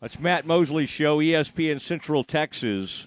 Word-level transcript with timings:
That's 0.00 0.18
Matt 0.18 0.46
Mosley 0.46 0.86
Show, 0.86 1.18
ESPN 1.18 1.78
Central 1.78 2.24
Texas. 2.24 3.06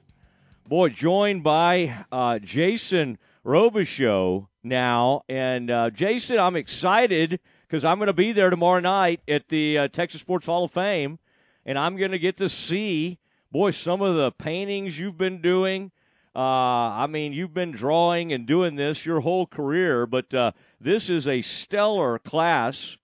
Boy, 0.67 0.89
joined 0.89 1.43
by 1.43 2.05
uh, 2.11 2.37
Jason 2.37 3.17
Robichaud 3.43 4.45
now. 4.61 5.23
And 5.27 5.71
uh, 5.71 5.89
Jason, 5.89 6.37
I'm 6.37 6.55
excited 6.55 7.39
because 7.67 7.83
I'm 7.83 7.97
going 7.97 8.07
to 8.07 8.13
be 8.13 8.31
there 8.31 8.51
tomorrow 8.51 8.79
night 8.79 9.21
at 9.27 9.49
the 9.49 9.79
uh, 9.79 9.87
Texas 9.87 10.21
Sports 10.21 10.45
Hall 10.45 10.65
of 10.65 10.71
Fame, 10.71 11.17
and 11.65 11.79
I'm 11.79 11.97
going 11.97 12.11
to 12.11 12.19
get 12.19 12.37
to 12.37 12.47
see, 12.47 13.17
boy, 13.51 13.71
some 13.71 14.03
of 14.03 14.15
the 14.15 14.31
paintings 14.31 14.99
you've 14.99 15.17
been 15.17 15.41
doing. 15.41 15.91
Uh, 16.35 16.41
I 16.41 17.07
mean, 17.07 17.33
you've 17.33 17.55
been 17.55 17.71
drawing 17.71 18.31
and 18.31 18.45
doing 18.45 18.75
this 18.75 19.03
your 19.03 19.21
whole 19.21 19.47
career, 19.47 20.05
but 20.05 20.31
uh, 20.31 20.51
this 20.79 21.09
is 21.09 21.27
a 21.27 21.41
stellar 21.41 22.19
class 22.19 22.97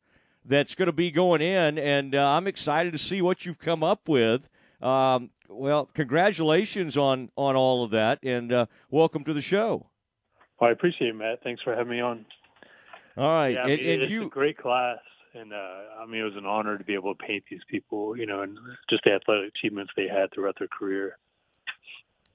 that's 0.50 0.74
going 0.74 0.88
to 0.88 0.92
be 0.92 1.12
going 1.12 1.42
in, 1.42 1.78
and 1.78 2.16
uh, 2.16 2.28
I'm 2.28 2.48
excited 2.48 2.92
to 2.92 2.98
see 2.98 3.22
what 3.22 3.46
you've 3.46 3.60
come 3.60 3.84
up 3.84 4.10
with. 4.10 4.50
Um, 4.82 5.30
well, 5.48 5.86
congratulations 5.94 6.98
on 6.98 7.30
on 7.36 7.56
all 7.56 7.84
of 7.84 7.92
that, 7.92 8.24
and 8.24 8.52
uh, 8.52 8.66
welcome 8.90 9.24
to 9.26 9.34
the 9.34 9.42
show. 9.42 9.86
Well, 10.60 10.70
I 10.70 10.74
appreciate 10.74 11.10
it, 11.10 11.16
Matt. 11.16 11.44
Thanks 11.44 11.62
for 11.62 11.76
having 11.76 11.92
me 11.92 12.02
on. 12.02 12.26
All 13.16 13.28
right, 13.28 13.54
yeah, 13.54 13.64
and, 13.64 13.72
I 13.72 13.76
mean, 13.76 13.90
and 13.90 14.02
it's 14.02 14.12
you 14.12 14.26
a 14.26 14.30
great 14.30 14.58
class, 14.58 14.98
and 15.34 15.54
uh, 15.54 16.02
I 16.02 16.06
mean, 16.08 16.22
it 16.22 16.26
was 16.26 16.36
an 16.36 16.46
honor 16.46 16.78
to 16.78 16.84
be 16.84 16.96
able 16.96 17.14
to 17.14 17.24
paint 17.24 17.44
these 17.50 17.62
people, 17.70 18.18
you 18.18 18.26
know, 18.26 18.42
and 18.42 18.58
just 18.90 19.04
the 19.04 19.12
athletic 19.12 19.52
achievements 19.56 19.92
they 19.96 20.08
had 20.08 20.32
throughout 20.34 20.56
their 20.58 20.68
career. 20.68 21.18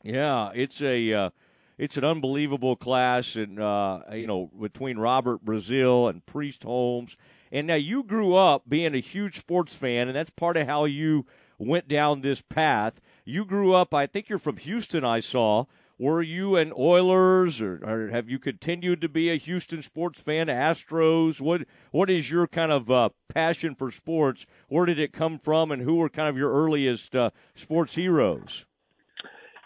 Yeah, 0.03 0.51
it's 0.55 0.81
a 0.83 1.13
uh, 1.13 1.31
it's 1.79 1.97
an 1.97 2.05
unbelievable 2.05 2.77
class, 2.77 3.35
and 3.35 3.59
uh, 3.59 4.01
you 4.13 4.27
know 4.27 4.51
between 4.61 4.99
Robert 4.99 5.45
Brazile 5.45 6.11
and 6.11 6.25
Priest 6.27 6.63
Holmes, 6.63 7.17
and 7.55 7.69
now 7.69 7.77
you 7.77 8.03
grew 8.03 8.35
up 8.35 8.69
being 8.69 8.97
a 8.97 9.01
huge 9.01 9.39
sports 9.39 9.77
fan, 9.77 10.09
and 10.09 10.17
that's 10.17 10.29
part 10.29 10.57
of 10.57 10.67
how 10.67 10.87
you 10.87 11.25
went 11.57 11.87
down 11.87 12.21
this 12.21 12.43
path. 12.43 13.01
You 13.25 13.45
grew 13.45 13.73
up, 13.73 13.95
I 13.95 14.07
think 14.07 14.29
you're 14.29 14.41
from 14.41 14.57
Houston. 14.57 15.05
I 15.05 15.21
saw. 15.21 15.67
Were 15.97 16.21
you 16.21 16.57
an 16.57 16.73
Oilers, 16.77 17.63
or, 17.63 17.81
or 17.85 18.09
have 18.09 18.29
you 18.29 18.41
continued 18.41 19.01
to 19.03 19.09
be 19.09 19.31
a 19.31 19.37
Houston 19.37 19.83
sports 19.83 20.19
fan? 20.19 20.49
Astros. 20.49 21.41
What 21.41 21.63
What 21.93 22.11
is 22.11 22.29
your 22.29 22.49
kind 22.49 22.73
of 22.73 22.91
uh, 22.91 23.11
passion 23.29 23.77
for 23.77 23.93
sports? 23.93 24.45
Where 24.67 24.87
did 24.87 24.99
it 24.99 25.13
come 25.13 25.39
from, 25.39 25.71
and 25.71 25.81
who 25.81 25.95
were 25.95 26.09
kind 26.09 26.29
of 26.29 26.37
your 26.37 26.53
earliest 26.53 27.15
uh, 27.15 27.31
sports 27.55 27.95
heroes? 27.95 28.65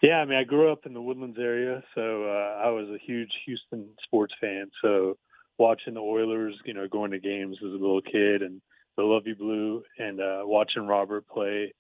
Yeah, 0.02 0.19
I 0.19 0.27
mean, 0.27 0.39
I 0.39 0.45
grew 0.45 0.70
up 0.70 0.84
in 0.84 0.92
the 0.92 1.00
Woodlands 1.00 1.39
area, 1.41 1.83
so 1.95 2.25
uh, 2.25 2.62
I 2.62 2.69
was 2.69 2.91
a 2.91 2.98
huge 3.02 3.33
Houston 3.47 3.89
sports 4.05 4.34
fan. 4.39 4.70
So 4.83 5.17
watching 5.59 5.95
the 5.95 6.01
Oilers, 6.01 6.55
you 6.64 6.75
know, 6.75 6.89
going 6.89 7.11
to 7.11 7.19
games 7.19 7.56
as 7.61 7.70
a 7.73 7.77
little 7.77 8.03
kid, 8.03 8.42
and 8.42 8.61
the 8.97 9.03
Luv 9.03 9.27
Ya 9.27 9.34
Blue, 9.39 9.83
and 9.98 10.20
uh, 10.20 10.42
watching 10.45 10.87
Robert 10.87 11.27
play. 11.28 11.73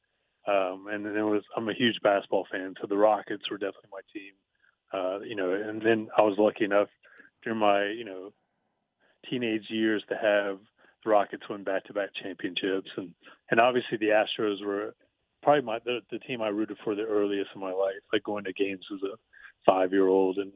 Um, 0.46 0.86
and 0.90 1.04
then 1.04 1.16
it 1.16 1.22
was 1.22 1.42
I'm 1.56 1.68
a 1.68 1.74
huge 1.74 2.00
basketball 2.02 2.46
fan, 2.50 2.74
so 2.80 2.86
the 2.86 2.96
Rockets 2.96 3.50
were 3.50 3.58
definitely 3.58 3.90
my 3.92 4.00
team. 4.12 4.32
Uh, 4.92 5.20
you 5.20 5.36
know, 5.36 5.52
and 5.52 5.82
then 5.82 6.08
I 6.16 6.22
was 6.22 6.36
lucky 6.38 6.64
enough 6.64 6.88
during 7.42 7.58
my 7.58 7.86
you 7.86 8.04
know 8.04 8.32
teenage 9.28 9.66
years 9.68 10.02
to 10.08 10.14
have 10.14 10.58
the 11.04 11.10
Rockets 11.10 11.42
win 11.48 11.64
back-to-back 11.64 12.10
championships, 12.22 12.90
and 12.96 13.12
and 13.50 13.60
obviously 13.60 13.98
the 13.98 14.06
Astros 14.06 14.64
were 14.64 14.94
probably 15.42 15.62
my 15.62 15.78
the, 15.84 16.00
the 16.10 16.18
team 16.20 16.40
I 16.40 16.48
rooted 16.48 16.78
for 16.82 16.94
the 16.94 17.04
earliest 17.04 17.50
in 17.54 17.60
my 17.60 17.72
life, 17.72 18.00
like 18.12 18.22
going 18.22 18.44
to 18.44 18.52
games 18.52 18.86
as 18.92 19.00
a 19.02 19.16
five-year-old 19.66 20.38
and 20.38 20.52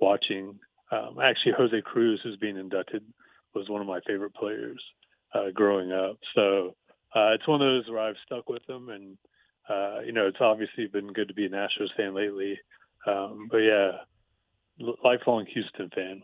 watching. 0.00 0.58
Um, 0.92 1.18
actually, 1.22 1.52
Jose 1.56 1.82
Cruz, 1.82 2.20
who's 2.22 2.36
being 2.36 2.56
inducted, 2.56 3.02
was 3.54 3.68
one 3.68 3.80
of 3.80 3.86
my 3.86 4.00
favorite 4.06 4.34
players 4.34 4.80
uh, 5.34 5.50
growing 5.52 5.92
up. 5.92 6.18
So 6.34 6.76
uh, 7.14 7.32
it's 7.32 7.46
one 7.48 7.60
of 7.60 7.66
those 7.66 7.90
where 7.90 8.00
I've 8.00 8.16
stuck 8.24 8.48
with 8.48 8.64
them, 8.66 8.88
and 8.90 9.16
uh, 9.68 10.00
you 10.04 10.12
know, 10.12 10.26
it's 10.26 10.40
obviously 10.40 10.86
been 10.86 11.12
good 11.12 11.28
to 11.28 11.34
be 11.34 11.46
a 11.46 11.48
Nationals 11.48 11.92
fan 11.96 12.14
lately. 12.14 12.58
Um, 13.06 13.48
but 13.50 13.58
yeah, 13.58 13.92
lifelong 15.04 15.46
Houston 15.46 15.90
fan. 15.94 16.22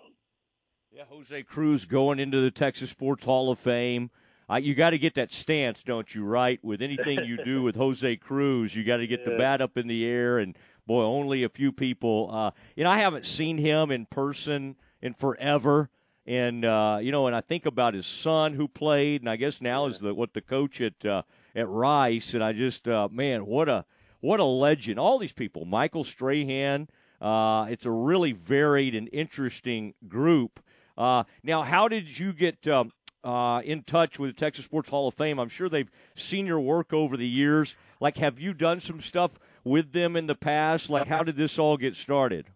Yeah, 0.90 1.04
Jose 1.08 1.42
Cruz 1.44 1.86
going 1.86 2.18
into 2.18 2.40
the 2.40 2.50
Texas 2.50 2.90
Sports 2.90 3.24
Hall 3.24 3.50
of 3.50 3.58
Fame. 3.58 4.10
You 4.58 4.74
got 4.74 4.90
to 4.90 4.98
get 4.98 5.14
that 5.14 5.32
stance, 5.32 5.82
don't 5.82 6.14
you? 6.14 6.24
Right, 6.24 6.62
with 6.62 6.82
anything 6.82 7.24
you 7.24 7.42
do 7.44 7.62
with 7.62 7.76
Jose 7.84 8.16
Cruz, 8.16 8.74
you 8.74 8.84
got 8.84 8.98
to 8.98 9.06
get 9.06 9.24
the 9.24 9.36
bat 9.36 9.60
up 9.60 9.76
in 9.76 9.86
the 9.86 10.04
air, 10.04 10.38
and 10.38 10.56
boy, 10.86 11.02
only 11.02 11.44
a 11.44 11.48
few 11.48 11.72
people. 11.72 12.30
Uh, 12.32 12.50
you 12.76 12.84
know, 12.84 12.90
I 12.90 12.98
haven't 12.98 13.26
seen 13.26 13.58
him 13.58 13.90
in 13.90 14.06
person 14.06 14.76
in 15.00 15.14
forever, 15.14 15.90
and 16.26 16.64
uh, 16.64 16.98
you 17.00 17.12
know, 17.12 17.26
and 17.26 17.36
I 17.36 17.40
think 17.40 17.66
about 17.66 17.94
his 17.94 18.06
son 18.06 18.54
who 18.54 18.68
played, 18.68 19.22
and 19.22 19.30
I 19.30 19.36
guess 19.36 19.60
now 19.60 19.86
is 19.86 20.00
the 20.00 20.14
what 20.14 20.34
the 20.34 20.42
coach 20.42 20.80
at 20.80 21.04
uh, 21.04 21.22
at 21.54 21.68
Rice, 21.68 22.34
and 22.34 22.42
I 22.42 22.52
just, 22.52 22.88
uh, 22.88 23.08
man, 23.10 23.46
what 23.46 23.68
a 23.68 23.84
what 24.20 24.40
a 24.40 24.44
legend! 24.44 24.98
All 24.98 25.18
these 25.18 25.32
people, 25.32 25.64
Michael 25.64 26.04
Strahan. 26.04 26.88
Uh, 27.20 27.66
it's 27.70 27.86
a 27.86 27.90
really 27.90 28.32
varied 28.32 28.96
and 28.96 29.08
interesting 29.12 29.94
group. 30.08 30.58
Uh, 30.98 31.22
now, 31.44 31.62
how 31.62 31.86
did 31.86 32.18
you 32.18 32.32
get 32.32 32.66
um, 32.66 32.90
uh, 33.24 33.60
in 33.64 33.82
touch 33.82 34.18
with 34.18 34.30
the 34.30 34.34
Texas 34.34 34.64
Sports 34.64 34.90
Hall 34.90 35.08
of 35.08 35.14
Fame? 35.14 35.38
I'm 35.38 35.48
sure 35.48 35.68
they've 35.68 35.90
seen 36.14 36.46
your 36.46 36.60
work 36.60 36.92
over 36.92 37.16
the 37.16 37.28
years. 37.28 37.76
Like, 38.00 38.18
have 38.18 38.38
you 38.38 38.52
done 38.52 38.80
some 38.80 39.00
stuff 39.00 39.32
with 39.64 39.92
them 39.92 40.16
in 40.16 40.26
the 40.26 40.34
past? 40.34 40.90
Like, 40.90 41.06
how 41.08 41.22
did 41.22 41.36
this 41.36 41.58
all 41.58 41.76
get 41.76 41.96
started? 41.96 42.46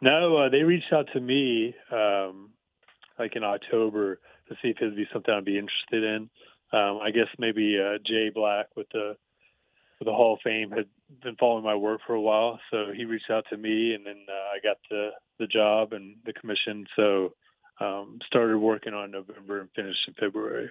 No, 0.00 0.36
uh, 0.36 0.48
they 0.48 0.62
reached 0.62 0.92
out 0.92 1.08
to 1.12 1.20
me 1.20 1.74
um, 1.92 2.50
like 3.18 3.36
in 3.36 3.44
October 3.44 4.18
to 4.48 4.54
see 4.60 4.68
if 4.68 4.76
it'd 4.80 4.96
be 4.96 5.06
something 5.12 5.32
I'd 5.32 5.44
be 5.44 5.58
interested 5.58 6.02
in. 6.02 6.28
Um, 6.72 6.98
I 7.02 7.10
guess 7.10 7.28
maybe 7.38 7.78
uh, 7.78 7.98
Jay 8.04 8.30
Black 8.34 8.66
with 8.76 8.88
the 8.92 9.16
with 9.98 10.06
the 10.06 10.12
Hall 10.12 10.34
of 10.34 10.40
Fame 10.42 10.72
had 10.72 10.86
been 11.22 11.36
following 11.36 11.62
my 11.62 11.76
work 11.76 12.00
for 12.04 12.14
a 12.14 12.20
while, 12.20 12.58
so 12.72 12.86
he 12.96 13.04
reached 13.04 13.30
out 13.30 13.44
to 13.50 13.56
me, 13.56 13.94
and 13.94 14.04
then 14.04 14.26
uh, 14.28 14.56
I 14.56 14.58
got 14.60 14.78
the 14.90 15.10
the 15.38 15.46
job 15.46 15.92
and 15.92 16.16
the 16.26 16.32
commission. 16.32 16.86
So 16.96 17.34
um, 17.80 18.18
started 18.26 18.58
working 18.58 18.94
on 18.94 19.10
November 19.10 19.60
and 19.60 19.70
finished 19.74 20.00
in 20.08 20.14
February. 20.14 20.70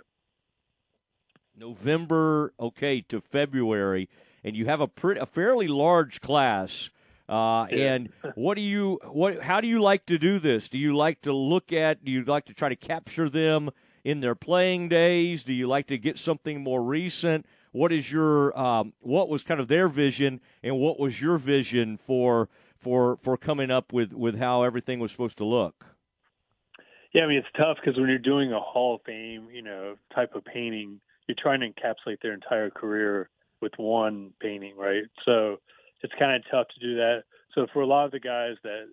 November, 1.56 2.54
okay, 2.60 3.02
to 3.02 3.20
February, 3.22 4.10
and 4.44 4.56
you 4.56 4.66
have 4.66 4.82
a 4.82 4.88
pretty, 4.88 5.20
a 5.20 5.26
fairly 5.26 5.68
large 5.68 6.22
class. 6.22 6.90
Uh, 7.28 7.68
Yeah. 7.70 7.94
and 7.94 8.10
what 8.36 8.56
do 8.56 8.62
you 8.62 9.00
what? 9.12 9.42
How 9.42 9.62
do 9.62 9.68
you 9.68 9.80
like 9.82 10.06
to 10.08 10.18
do 10.18 10.40
this? 10.40 10.68
Do 10.70 10.78
you 10.78 10.96
like 10.96 11.22
to 11.22 11.34
look 11.34 11.72
at? 11.72 12.04
Do 12.04 12.12
you 12.12 12.24
like 12.24 12.46
to 12.46 12.54
try 12.54 12.70
to 12.70 12.76
capture 12.76 13.30
them 13.30 13.70
in 14.04 14.20
their 14.20 14.36
playing 14.36 14.90
days? 14.90 15.44
Do 15.44 15.54
you 15.54 15.68
like 15.68 15.88
to 15.88 15.98
get 15.98 16.18
something 16.18 16.62
more 16.62 16.84
recent? 16.84 17.46
What 17.72 17.94
is 17.94 18.12
your 18.12 18.58
um, 18.60 18.94
what 19.00 19.30
was 19.30 19.44
kind 19.44 19.60
of 19.62 19.68
their 19.68 19.88
vision, 19.88 20.42
and 20.64 20.78
what 20.78 21.00
was 21.00 21.22
your 21.22 21.38
vision 21.38 21.96
for 21.98 22.50
for 22.78 23.16
for 23.18 23.38
coming 23.38 23.72
up 23.72 23.94
with 23.94 24.14
with 24.14 24.38
how 24.38 24.64
everything 24.64 25.00
was 25.00 25.12
supposed 25.12 25.38
to 25.38 25.46
look? 25.46 25.91
Yeah, 27.14 27.24
I 27.24 27.28
mean 27.28 27.38
it's 27.40 27.48
tough 27.58 27.78
because 27.84 28.00
when 28.00 28.10
you're 28.10 28.18
doing 28.20 28.54
a 28.54 28.60
Hall 28.60 28.96
of 28.96 29.02
Fame, 29.06 29.50
you 29.52 29.62
know, 29.62 29.96
type 30.16 30.36
of 30.36 30.46
painting, 30.46 31.00
you're 31.28 31.36
trying 31.42 31.60
to 31.62 31.68
encapsulate 31.68 32.22
their 32.22 32.34
entire 32.34 32.70
career 32.70 33.30
with 33.62 33.74
one 33.78 34.32
painting, 34.42 34.76
right? 34.78 35.04
So 35.26 35.58
it's 36.02 36.14
kind 36.18 36.36
of 36.36 36.44
tough 36.50 36.68
to 36.74 36.80
do 36.80 36.96
that. 36.96 37.24
So 37.54 37.68
for 37.74 37.82
a 37.82 37.86
lot 37.86 38.06
of 38.06 38.12
the 38.12 38.20
guys 38.20 38.56
that 38.64 38.86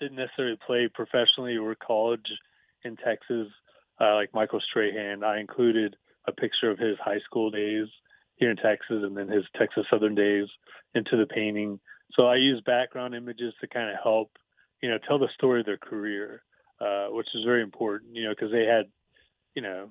didn't 0.00 0.16
necessarily 0.16 0.58
play 0.66 0.88
professionally 0.92 1.56
or 1.56 1.74
college 1.76 2.26
in 2.84 2.96
Texas, 2.96 3.48
uh, 4.00 4.14
like 4.14 4.34
Michael 4.34 4.60
Strahan, 4.60 5.22
I 5.24 5.40
included 5.40 5.96
a 6.26 6.32
picture 6.32 6.70
of 6.70 6.78
his 6.78 6.96
high 6.98 7.20
school 7.24 7.50
days 7.50 7.86
here 8.36 8.50
in 8.50 8.56
Texas 8.56 9.02
and 9.02 9.16
then 9.16 9.28
his 9.28 9.44
Texas 9.56 9.86
Southern 9.90 10.14
days 10.14 10.46
into 10.94 11.16
the 11.16 11.26
painting. 11.26 11.78
So 12.14 12.26
I 12.26 12.36
use 12.36 12.60
background 12.66 13.14
images 13.14 13.54
to 13.60 13.68
kind 13.68 13.88
of 13.88 13.96
help, 14.02 14.30
you 14.82 14.90
know, 14.90 14.98
tell 15.06 15.18
the 15.18 15.28
story 15.34 15.60
of 15.60 15.66
their 15.66 15.78
career, 15.78 16.42
uh, 16.80 17.06
which 17.08 17.28
is 17.34 17.44
very 17.44 17.62
important, 17.62 18.14
you 18.14 18.24
know, 18.24 18.30
because 18.30 18.52
they 18.52 18.64
had, 18.64 18.86
you 19.54 19.62
know, 19.62 19.90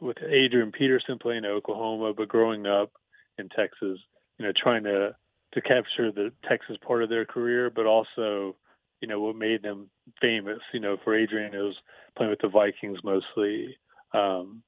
with 0.00 0.18
Adrian 0.22 0.72
Peterson 0.72 1.18
playing 1.18 1.44
at 1.44 1.50
Oklahoma, 1.50 2.12
but 2.14 2.28
growing 2.28 2.66
up 2.66 2.92
in 3.38 3.48
Texas, 3.48 3.98
you 4.38 4.44
know, 4.44 4.52
trying 4.62 4.84
to 4.84 5.14
to 5.52 5.60
capture 5.62 6.12
the 6.12 6.32
Texas 6.46 6.76
part 6.86 7.02
of 7.02 7.08
their 7.08 7.24
career, 7.24 7.70
but 7.70 7.86
also, 7.86 8.56
you 9.00 9.08
know, 9.08 9.20
what 9.20 9.36
made 9.36 9.62
them 9.62 9.88
famous. 10.20 10.58
You 10.74 10.80
know, 10.80 10.96
for 11.02 11.14
Adrian, 11.14 11.54
it 11.54 11.58
was 11.58 11.76
playing 12.16 12.30
with 12.30 12.40
the 12.40 12.48
Vikings 12.48 12.98
mostly. 13.02 13.76
Um, 14.12 14.62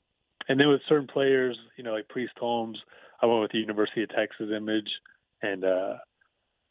and 0.49 0.59
then 0.59 0.69
with 0.69 0.81
certain 0.89 1.07
players, 1.07 1.59
you 1.77 1.85
know, 1.85 1.93
like 1.93 2.09
Priest 2.09 2.33
Holmes, 2.39 2.79
I 3.21 3.27
went 3.27 3.43
with 3.43 3.53
the 3.53 3.59
University 3.59 4.03
of 4.03 4.11
Texas 4.11 4.49
image, 4.57 4.89
and 5.43 5.65
uh, 5.65 5.95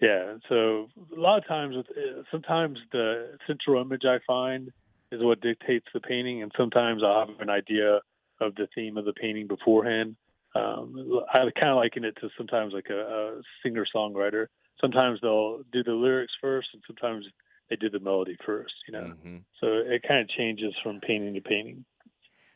yeah. 0.02 0.36
So 0.50 0.90
a 1.16 1.20
lot 1.20 1.38
of 1.38 1.48
times, 1.48 1.76
with, 1.76 1.88
uh, 1.90 2.24
sometimes 2.32 2.80
the 2.92 3.38
central 3.46 3.82
image 3.82 4.04
I 4.06 4.18
find 4.26 4.72
is 5.12 5.22
what 5.24 5.42
dictates 5.42 5.86
the 5.94 6.00
painting, 6.00 6.42
and 6.44 6.52
sometimes 6.58 7.02
I 7.04 7.26
have 7.28 7.40
an 7.40 7.50
idea 7.50 8.00
of 8.42 8.56
the 8.56 8.68
theme 8.76 8.98
of 8.98 9.06
the 9.06 9.14
painting 9.14 9.48
beforehand. 9.48 10.16
Um, 10.56 11.22
I 11.34 11.40
kind 11.60 11.70
of 11.72 11.78
liken 11.78 12.04
it 12.04 12.18
to 12.22 12.30
sometimes 12.38 12.74
like 12.74 12.88
a, 12.90 13.00
a 13.38 13.42
singer 13.64 13.86
songwriter. 13.96 14.48
Sometimes 14.82 15.20
they'll 15.22 15.62
do 15.72 15.84
the 15.84 15.92
lyrics 15.94 16.34
first, 16.42 16.70
and 16.74 16.82
sometimes 16.86 17.26
they 17.70 17.76
do 17.76 17.90
the 17.90 18.00
melody 18.00 18.38
first. 18.46 18.74
You 18.88 18.94
know, 18.94 19.14
Mhm. 19.24 19.44
so 19.60 19.68
it 19.68 20.04
kind 20.08 20.22
of 20.22 20.30
changes 20.30 20.74
from 20.84 21.00
painting 21.02 21.34
to 21.34 21.42
painting. 21.42 21.86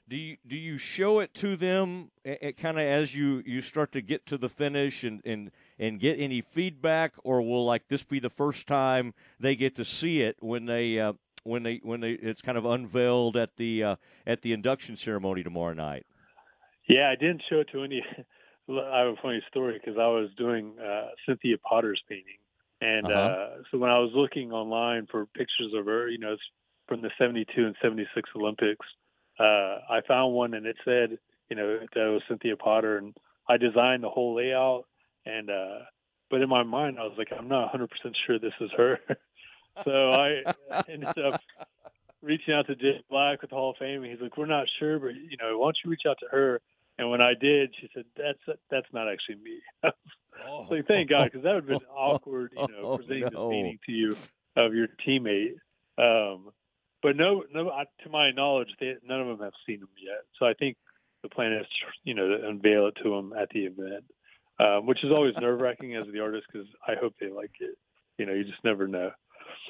do 0.08 0.18
you 0.18 0.38
do 0.46 0.58
you 0.58 0.78
show 0.78 1.20
it 1.20 1.34
to 1.34 1.56
them 1.56 2.12
kind 2.58 2.78
of 2.78 2.84
as 2.84 3.16
you 3.16 3.42
you 3.46 3.62
start 3.62 3.94
to 3.94 4.02
get 4.02 4.26
to 4.26 4.38
the 4.38 4.50
finish 4.50 5.04
and 5.06 5.22
and 5.26 5.52
and 5.80 6.00
get 6.00 6.20
any 6.20 6.42
feedback, 6.42 7.14
or 7.24 7.42
will 7.42 7.66
like 7.66 7.88
this 7.88 8.04
be 8.04 8.20
the 8.20 8.30
first 8.30 8.68
time 8.68 9.14
they 9.40 9.56
get 9.56 9.76
to 9.76 9.86
see 9.86 10.22
it 10.22 10.36
when 10.42 10.66
they 10.66 11.00
uh, 11.00 11.14
when 11.44 11.64
they 11.64 11.80
when 11.84 12.02
they 12.02 12.12
it's 12.12 12.42
kind 12.42 12.58
of 12.58 12.66
unveiled 12.66 13.38
at 13.38 13.56
the 13.58 13.84
uh, 13.84 13.96
at 14.26 14.42
the 14.42 14.54
induction 14.54 14.98
ceremony 14.98 15.44
tomorrow 15.44 15.74
night? 15.74 16.06
Yeah, 16.88 17.10
I 17.10 17.16
didn't 17.16 17.44
show 17.50 17.60
it 17.60 17.70
to 17.74 17.84
any. 17.84 18.04
I 18.70 19.00
have 19.00 19.08
a 19.08 19.22
funny 19.22 19.42
story 19.50 19.80
because 19.80 20.00
I 20.00 20.08
was 20.08 20.30
doing 20.38 20.76
uh, 20.80 21.10
Cynthia 21.28 21.58
Potter's 21.58 22.02
painting, 22.08 22.40
and 22.80 23.08
uh-huh. 23.08 23.14
uh, 23.14 23.50
so 23.70 23.78
when 23.78 23.90
I 23.90 24.00
was 24.00 24.12
looking 24.14 24.52
online 24.52 25.08
for 25.10 25.26
pictures 25.26 25.74
of 25.76 25.86
her, 25.86 26.08
you 26.08 26.20
know, 26.20 26.36
from 26.88 27.02
the 27.02 27.10
'72 27.18 27.50
and 27.58 27.76
'76 27.82 28.30
Olympics, 28.36 28.86
uh, 29.40 29.80
I 29.90 30.02
found 30.08 30.34
one 30.34 30.54
and 30.54 30.66
it 30.66 30.78
said, 30.86 31.18
you 31.50 31.56
know, 31.56 31.80
that 31.80 31.96
was 31.96 32.22
Cynthia 32.30 32.56
Potter, 32.56 32.98
and 32.98 33.16
I 33.50 33.58
designed 33.58 34.04
the 34.04 34.10
whole 34.10 34.36
layout. 34.36 34.86
And 35.26 35.50
uh, 35.50 35.80
but 36.30 36.42
in 36.42 36.50
my 36.50 36.64
mind, 36.64 36.98
I 36.98 37.04
was 37.04 37.16
like, 37.18 37.28
I'm 37.38 37.50
not 37.50 37.74
100% 37.74 37.88
sure 38.26 38.40
this 38.40 38.54
is 38.62 38.72
her. 38.78 39.00
so 39.84 40.12
I 40.12 40.44
ended 40.90 41.18
up 41.18 41.42
reaching 42.22 42.54
out 42.54 42.68
to 42.68 42.76
Jay 42.76 43.04
Black 43.10 43.42
with 43.42 43.50
the 43.50 43.56
Hall 43.56 43.72
of 43.72 43.78
Fame. 43.78 44.04
And 44.04 44.12
he's 44.12 44.22
like, 44.22 44.38
we're 44.38 44.46
not 44.46 44.68
sure, 44.80 45.00
but 45.00 45.16
you 45.16 45.38
know, 45.40 45.58
why 45.58 45.68
don't 45.68 45.78
you 45.84 45.92
reach 45.92 46.04
out 46.08 46.18
to 46.20 46.28
her? 46.32 46.62
And 46.98 47.10
when 47.10 47.22
I 47.22 47.34
did, 47.34 47.74
she 47.80 47.90
said, 47.96 48.06
"That's 48.16 48.60
that's 48.70 48.88
not 48.94 49.10
actually 49.12 49.36
me." 49.36 49.60
oh. 49.84 50.68
like, 50.70 50.88
thank 50.88 51.10
God, 51.10 51.26
because 51.26 51.44
that 51.44 51.56
would 51.56 51.64
have 51.64 51.80
been 51.80 51.88
awkward, 51.90 52.52
you 52.56 52.68
know, 52.68 52.68
oh, 52.84 52.98
presenting 52.98 53.30
no. 53.34 53.50
this 53.50 53.54
painting 53.56 53.80
to 53.86 53.92
you 53.92 54.18
of 54.56 54.76
your 54.76 54.88
teammate. 55.06 55.56
Um, 55.98 56.52
but 57.02 57.16
no, 57.16 57.44
no. 57.54 57.72
To 58.04 58.10
my 58.10 58.32
knowledge, 58.32 58.70
they, 58.80 58.96
none 59.04 59.22
of 59.22 59.28
them 59.28 59.40
have 59.40 59.54
seen 59.66 59.80
them 59.80 59.90
yet. 59.98 60.26
So 60.38 60.46
I 60.46 60.54
think 60.54 60.78
the 61.24 61.30
plan 61.30 61.54
is, 61.54 61.66
you 62.04 62.14
know, 62.14 62.28
to 62.28 62.48
unveil 62.48 62.88
it 62.88 62.96
to 63.04 63.10
them 63.10 63.34
at 63.34 63.50
the 63.50 63.66
event, 63.66 64.06
um, 64.60 64.86
which 64.86 65.04
is 65.04 65.12
always 65.12 65.34
nerve 65.40 65.60
wracking 65.60 65.96
as 65.96 66.06
the 66.12 66.20
artist 66.20 66.46
because 66.52 66.68
I 66.88 66.94
hope 67.02 67.16
they 67.20 67.30
like 67.32 67.56
it. 67.62 67.78
You 68.18 68.26
know, 68.28 68.34
you 68.34 68.44
just 68.44 68.64
never 68.64 68.88
know. 68.88 69.12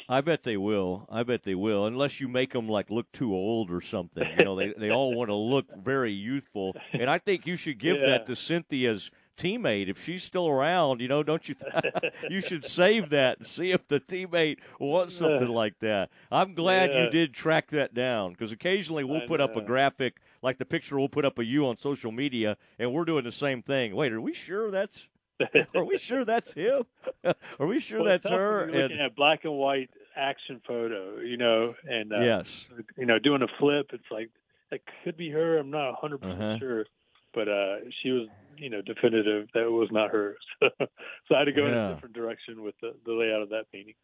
I 0.10 0.22
bet 0.22 0.44
they 0.44 0.58
will. 0.58 1.08
I 1.10 1.24
bet 1.24 1.44
they 1.44 1.56
will, 1.56 1.86
unless 1.86 2.20
you 2.20 2.28
make 2.28 2.54
them 2.54 2.68
like 2.68 2.90
look 2.90 3.12
too 3.12 3.34
old 3.34 3.72
or 3.72 3.82
something. 3.82 4.28
You 4.38 4.44
know, 4.44 4.56
they 4.56 4.74
they 4.78 4.90
all 4.90 5.16
want 5.16 5.30
to 5.30 5.36
look 5.36 5.66
very 5.84 6.12
youthful, 6.12 6.76
and 6.92 7.10
I 7.10 7.18
think 7.18 7.46
you 7.46 7.56
should 7.56 7.80
give 7.80 7.98
yeah. 7.98 8.08
that 8.08 8.26
to 8.26 8.36
Cynthia's 8.36 9.12
teammate 9.38 9.90
if 9.90 10.04
she's 10.04 10.24
still 10.24 10.48
around. 10.48 11.00
You 11.00 11.08
know, 11.08 11.24
don't 11.24 11.48
you? 11.48 11.56
Th- 11.56 12.14
you 12.30 12.42
should 12.42 12.66
save 12.66 13.10
that 13.12 13.40
and 13.40 13.48
see 13.48 13.72
if 13.72 13.88
the 13.88 14.00
teammate 14.00 14.58
wants 14.80 15.16
something 15.16 15.48
like 15.48 15.80
that. 15.80 16.10
I'm 16.32 16.54
glad 16.56 16.92
yeah. 16.92 17.06
you 17.06 17.10
did 17.10 17.34
track 17.34 17.70
that 17.70 17.94
down 17.94 18.32
because 18.32 18.52
occasionally 18.52 19.04
we'll 19.04 19.24
I 19.24 19.28
put 19.28 19.40
know. 19.40 19.46
up 19.46 19.56
a 19.56 19.62
graphic 19.62 20.18
like 20.42 20.58
the 20.58 20.66
picture 20.66 20.98
we'll 20.98 21.10
put 21.10 21.26
up 21.26 21.40
of 21.40 21.46
you 21.46 21.68
on 21.68 21.78
social 21.78 22.12
media, 22.12 22.58
and 22.80 22.92
we're 22.94 23.06
doing 23.06 23.24
the 23.24 23.32
same 23.32 23.62
thing. 23.62 23.96
Wait, 23.96 24.12
are 24.12 24.22
we 24.22 24.34
sure 24.34 24.72
that's? 24.72 25.08
are 25.76 25.86
we 25.86 25.98
sure 25.98 26.26
that's 26.26 26.54
him? 26.54 26.84
are 27.24 27.68
we 27.68 27.80
sure 27.80 28.00
well, 28.00 28.08
that's 28.08 28.30
her? 28.30 28.70
You're 28.70 28.82
looking 28.82 28.98
and, 28.98 29.08
at 29.08 29.16
black 29.16 29.44
and 29.44 29.54
white 29.54 29.90
action 30.16 30.62
photo, 30.68 31.20
you 31.20 31.38
know, 31.38 31.74
and 31.88 32.14
uh, 32.14 32.20
yes, 32.20 32.68
you 32.98 33.06
know, 33.06 33.20
doing 33.20 33.42
a 33.42 33.48
flip. 33.60 33.88
It's 33.94 34.12
like 34.12 34.30
that 34.72 34.82
could 35.04 35.18
be 35.18 35.30
her. 35.30 35.58
I'm 35.58 35.72
not 35.72 36.02
100 36.02 36.24
uh-huh. 36.24 36.34
percent 36.34 36.60
sure, 36.60 36.86
but 37.34 37.48
uh, 37.48 37.76
she 38.02 38.12
was 38.12 38.28
you 38.58 38.70
know 38.70 38.82
definitive 38.82 39.48
that 39.54 39.64
it 39.64 39.72
was 39.72 39.90
not 39.92 40.12
hers. 40.12 40.38
so 40.62 41.36
I 41.36 41.40
had 41.40 41.46
to 41.46 41.52
go 41.52 41.66
yeah. 41.66 41.68
in 41.68 41.74
a 41.74 41.94
different 41.94 42.16
direction 42.16 42.64
with 42.64 42.76
the, 42.82 42.94
the 43.06 43.14
layout 43.14 43.42
of 43.42 43.50
that 43.50 43.66
painting. 43.72 43.96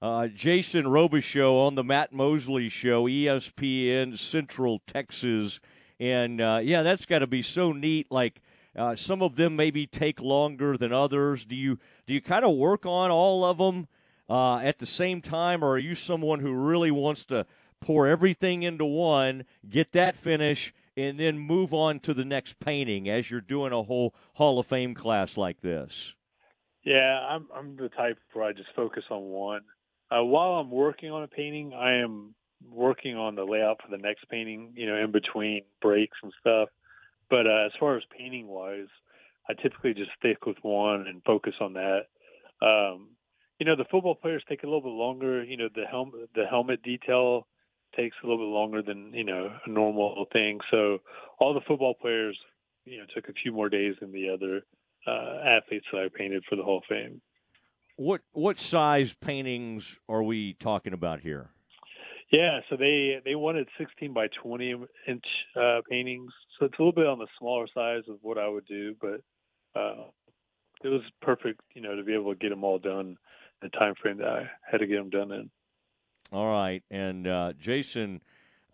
Uh, 0.00 0.28
Jason 0.28 0.84
Robichaud 0.84 1.66
on 1.66 1.74
the 1.74 1.82
Matt 1.82 2.12
Mosley 2.12 2.68
Show, 2.68 3.06
ESPN 3.06 4.16
Central 4.16 4.80
Texas, 4.86 5.58
and 5.98 6.40
uh, 6.40 6.60
yeah, 6.62 6.82
that's 6.82 7.04
got 7.04 7.18
to 7.20 7.26
be 7.26 7.42
so 7.42 7.72
neat. 7.72 8.06
Like 8.10 8.40
uh, 8.78 8.94
some 8.96 9.22
of 9.22 9.36
them 9.36 9.56
maybe 9.56 9.86
take 9.86 10.20
longer 10.20 10.76
than 10.76 10.92
others. 10.92 11.44
Do 11.44 11.56
you 11.56 11.78
do 12.06 12.14
you 12.14 12.20
kind 12.20 12.44
of 12.44 12.54
work 12.54 12.86
on 12.86 13.10
all 13.10 13.44
of 13.44 13.58
them 13.58 13.88
uh, 14.28 14.58
at 14.58 14.78
the 14.78 14.86
same 14.86 15.20
time, 15.20 15.64
or 15.64 15.72
are 15.72 15.78
you 15.78 15.94
someone 15.94 16.40
who 16.40 16.52
really 16.52 16.90
wants 16.90 17.24
to 17.26 17.46
pour 17.80 18.06
everything 18.06 18.62
into 18.62 18.84
one, 18.84 19.44
get 19.68 19.92
that 19.92 20.16
finish, 20.16 20.72
and 20.96 21.18
then 21.18 21.38
move 21.38 21.72
on 21.72 22.00
to 22.00 22.14
the 22.14 22.24
next 22.24 22.58
painting 22.58 23.08
as 23.08 23.30
you're 23.30 23.40
doing 23.40 23.72
a 23.72 23.82
whole 23.82 24.14
Hall 24.34 24.58
of 24.58 24.66
Fame 24.66 24.94
class 24.94 25.36
like 25.36 25.60
this? 25.60 26.14
Yeah, 26.84 27.20
I'm 27.28 27.46
I'm 27.54 27.76
the 27.76 27.88
type 27.88 28.18
where 28.32 28.46
I 28.46 28.52
just 28.52 28.70
focus 28.74 29.04
on 29.10 29.22
one. 29.22 29.62
Uh, 30.10 30.24
while 30.24 30.52
I'm 30.52 30.70
working 30.70 31.10
on 31.10 31.22
a 31.22 31.28
painting, 31.28 31.74
I 31.74 31.98
am 31.98 32.34
working 32.70 33.16
on 33.16 33.34
the 33.34 33.44
layout 33.44 33.80
for 33.82 33.90
the 33.90 34.02
next 34.02 34.28
painting. 34.28 34.72
You 34.74 34.86
know, 34.86 34.96
in 34.96 35.12
between 35.12 35.62
breaks 35.82 36.16
and 36.22 36.32
stuff. 36.40 36.68
But 37.30 37.46
uh, 37.46 37.66
as 37.66 37.72
far 37.78 37.96
as 37.96 38.02
painting 38.16 38.48
wise, 38.48 38.88
I 39.48 39.54
typically 39.54 39.94
just 39.94 40.10
stick 40.18 40.46
with 40.46 40.56
one 40.62 41.06
and 41.06 41.22
focus 41.24 41.54
on 41.60 41.74
that. 41.74 42.00
Um, 42.60 43.10
you 43.58 43.66
know, 43.66 43.76
the 43.76 43.86
football 43.90 44.14
players 44.14 44.42
take 44.48 44.62
a 44.62 44.66
little 44.66 44.82
bit 44.82 44.88
longer. 44.88 45.42
You 45.42 45.56
know, 45.56 45.68
the 45.74 45.84
helmet 45.90 46.30
the 46.34 46.44
helmet 46.48 46.82
detail 46.82 47.46
takes 47.96 48.16
a 48.22 48.26
little 48.26 48.44
bit 48.44 48.52
longer 48.52 48.82
than 48.82 49.12
you 49.14 49.24
know 49.24 49.50
a 49.64 49.70
normal 49.70 50.26
thing. 50.32 50.60
So 50.70 50.98
all 51.38 51.54
the 51.54 51.60
football 51.66 51.94
players, 51.94 52.38
you 52.84 52.98
know, 52.98 53.04
took 53.14 53.28
a 53.28 53.32
few 53.32 53.52
more 53.52 53.68
days 53.68 53.94
than 54.00 54.12
the 54.12 54.30
other 54.30 54.62
uh, 55.06 55.40
athletes 55.44 55.86
that 55.92 56.02
I 56.02 56.08
painted 56.16 56.44
for 56.48 56.56
the 56.56 56.62
Hall 56.62 56.78
of 56.78 56.84
Fame. 56.88 57.20
What 57.96 58.20
what 58.32 58.58
size 58.58 59.14
paintings 59.14 59.98
are 60.08 60.22
we 60.22 60.54
talking 60.54 60.92
about 60.92 61.20
here? 61.20 61.50
Yeah, 62.30 62.60
so 62.68 62.76
they 62.76 63.20
they 63.24 63.34
wanted 63.34 63.68
16 63.78 64.12
by 64.12 64.26
20 64.42 64.74
inch 65.06 65.24
uh, 65.56 65.80
paintings, 65.88 66.30
so 66.58 66.66
it's 66.66 66.78
a 66.78 66.82
little 66.82 66.92
bit 66.92 67.06
on 67.06 67.18
the 67.18 67.26
smaller 67.38 67.66
size 67.74 68.02
of 68.08 68.18
what 68.20 68.36
I 68.36 68.48
would 68.48 68.66
do, 68.66 68.94
but 69.00 69.22
uh, 69.74 70.04
it 70.84 70.88
was 70.88 71.00
perfect, 71.22 71.62
you 71.74 71.82
know, 71.82 71.96
to 71.96 72.04
be 72.04 72.14
able 72.14 72.32
to 72.32 72.38
get 72.38 72.50
them 72.50 72.62
all 72.64 72.78
done 72.78 73.16
in 73.62 73.62
the 73.62 73.70
time 73.70 73.94
frame 74.00 74.18
that 74.18 74.28
I 74.28 74.48
had 74.70 74.78
to 74.78 74.86
get 74.86 74.96
them 74.96 75.10
done 75.10 75.32
in. 75.32 75.50
All 76.32 76.46
right. 76.46 76.82
And 76.90 77.26
uh, 77.26 77.52
Jason 77.58 78.20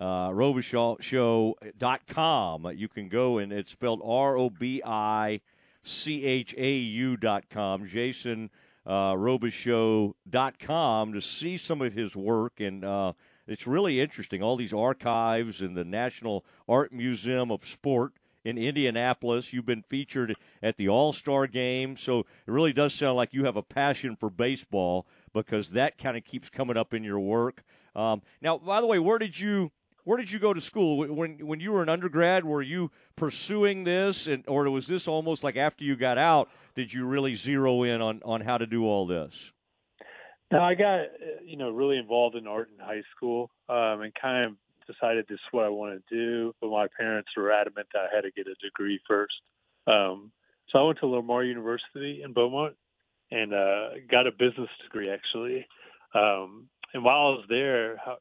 uh, 0.01 0.31
Robichaud.com. 0.31 2.73
You 2.75 2.89
can 2.89 3.09
go 3.09 3.39
and 3.39 3.53
it's 3.53 3.71
spelled 3.71 4.01
R 4.05 4.37
O 4.37 4.51
B 4.51 4.83
I 4.85 5.41
C 5.83 6.25
H 6.25 6.53
A 6.59 6.73
U.com. 6.73 7.87
Jason 7.87 8.51
uh, 8.87 9.15
Robichaud.com 9.15 11.13
to 11.13 11.21
see 11.21 11.57
some 11.57 11.81
of 11.81 11.93
his 11.93 12.17
work. 12.17 12.59
And 12.59 12.85
uh, 12.85 13.13
it's 13.47 13.67
really 13.67 14.01
interesting. 14.01 14.43
All 14.43 14.57
these 14.57 14.73
archives 14.73 15.61
in 15.61 15.75
the 15.75 15.85
National 15.85 16.45
Art 16.69 16.93
Museum 16.93 17.51
of 17.51 17.65
Sport 17.65 18.13
in 18.45 18.59
Indianapolis. 18.59 19.53
You've 19.53 19.67
been 19.67 19.83
featured 19.83 20.37
at 20.63 20.77
the 20.77 20.89
All 20.89 21.13
Star 21.13 21.47
game. 21.47 21.97
So 21.97 22.21
it 22.21 22.27
really 22.47 22.73
does 22.73 22.95
sound 22.95 23.17
like 23.17 23.33
you 23.33 23.45
have 23.45 23.57
a 23.57 23.63
passion 23.63 24.17
for 24.17 24.31
baseball 24.31 25.07
because 25.33 25.71
that 25.71 25.99
kind 25.99 26.17
of 26.17 26.25
keeps 26.25 26.51
coming 26.51 26.77
up 26.77 26.95
in 26.95 27.03
your 27.03 27.21
work. 27.21 27.65
Um, 27.97 28.23
now, 28.41 28.59
by 28.59 28.81
the 28.81 28.87
way, 28.87 28.99
where 28.99 29.19
did 29.19 29.39
you 29.39 29.73
where 30.05 30.19
did 30.19 30.31
you 30.31 30.39
go 30.39 30.53
to 30.53 30.61
school 30.61 30.99
when 30.99 31.39
when 31.47 31.61
you 31.61 31.73
were 31.73 31.83
an 31.83 31.89
undergrad? 31.89 32.45
Were 32.45 32.63
you 32.63 32.91
pursuing 33.17 33.85
this, 33.85 34.27
and 34.27 34.45
or 34.47 34.69
was 34.71 34.87
this 34.87 35.09
almost 35.09 35.43
like 35.43 35.57
after 35.57 35.85
you 35.85 35.97
got 35.97 36.19
out? 36.19 36.51
Did 36.75 36.93
you 36.93 37.07
really 37.07 37.35
zero 37.35 37.83
in 37.83 38.03
on 38.03 38.21
on 38.25 38.43
how 38.43 38.59
to 38.59 38.67
do 38.67 38.85
all 38.85 39.07
this? 39.07 39.53
I 40.61 40.75
got 40.75 41.07
you 41.45 41.57
know 41.57 41.71
really 41.71 41.99
involved 41.99 42.37
in 42.37 42.47
art 42.47 42.71
in 42.77 42.85
high 42.85 43.03
school, 43.17 43.51
um, 43.69 44.03
and 44.03 44.13
kind 44.15 44.45
of 44.47 44.57
decided 44.87 45.27
this 45.29 45.37
is 45.37 45.53
what 45.53 45.65
I 45.65 45.69
want 45.69 46.01
to 46.09 46.15
do. 46.15 46.55
But 46.61 46.71
my 46.71 46.87
parents 46.99 47.31
were 47.37 47.53
adamant 47.53 47.89
that 47.93 48.01
I 48.11 48.15
had 48.15 48.23
to 48.23 48.31
get 48.31 48.47
a 48.47 48.55
degree 48.63 49.01
first. 49.09 49.35
Um, 49.87 50.33
so 50.69 50.79
I 50.79 50.83
went 50.83 50.99
to 51.01 51.07
Lamar 51.07 51.45
University 51.45 52.23
in 52.25 52.33
Beaumont, 52.33 52.75
and 53.31 53.53
uh, 53.53 53.89
got 54.11 54.27
a 54.27 54.33
business 54.33 54.71
degree 54.83 55.11
actually. 55.11 55.67
Um, 56.15 56.69
and 56.93 57.05
while 57.05 57.17
I 57.17 57.31
was 57.31 57.45
there, 57.49 57.97
how, 58.05 58.19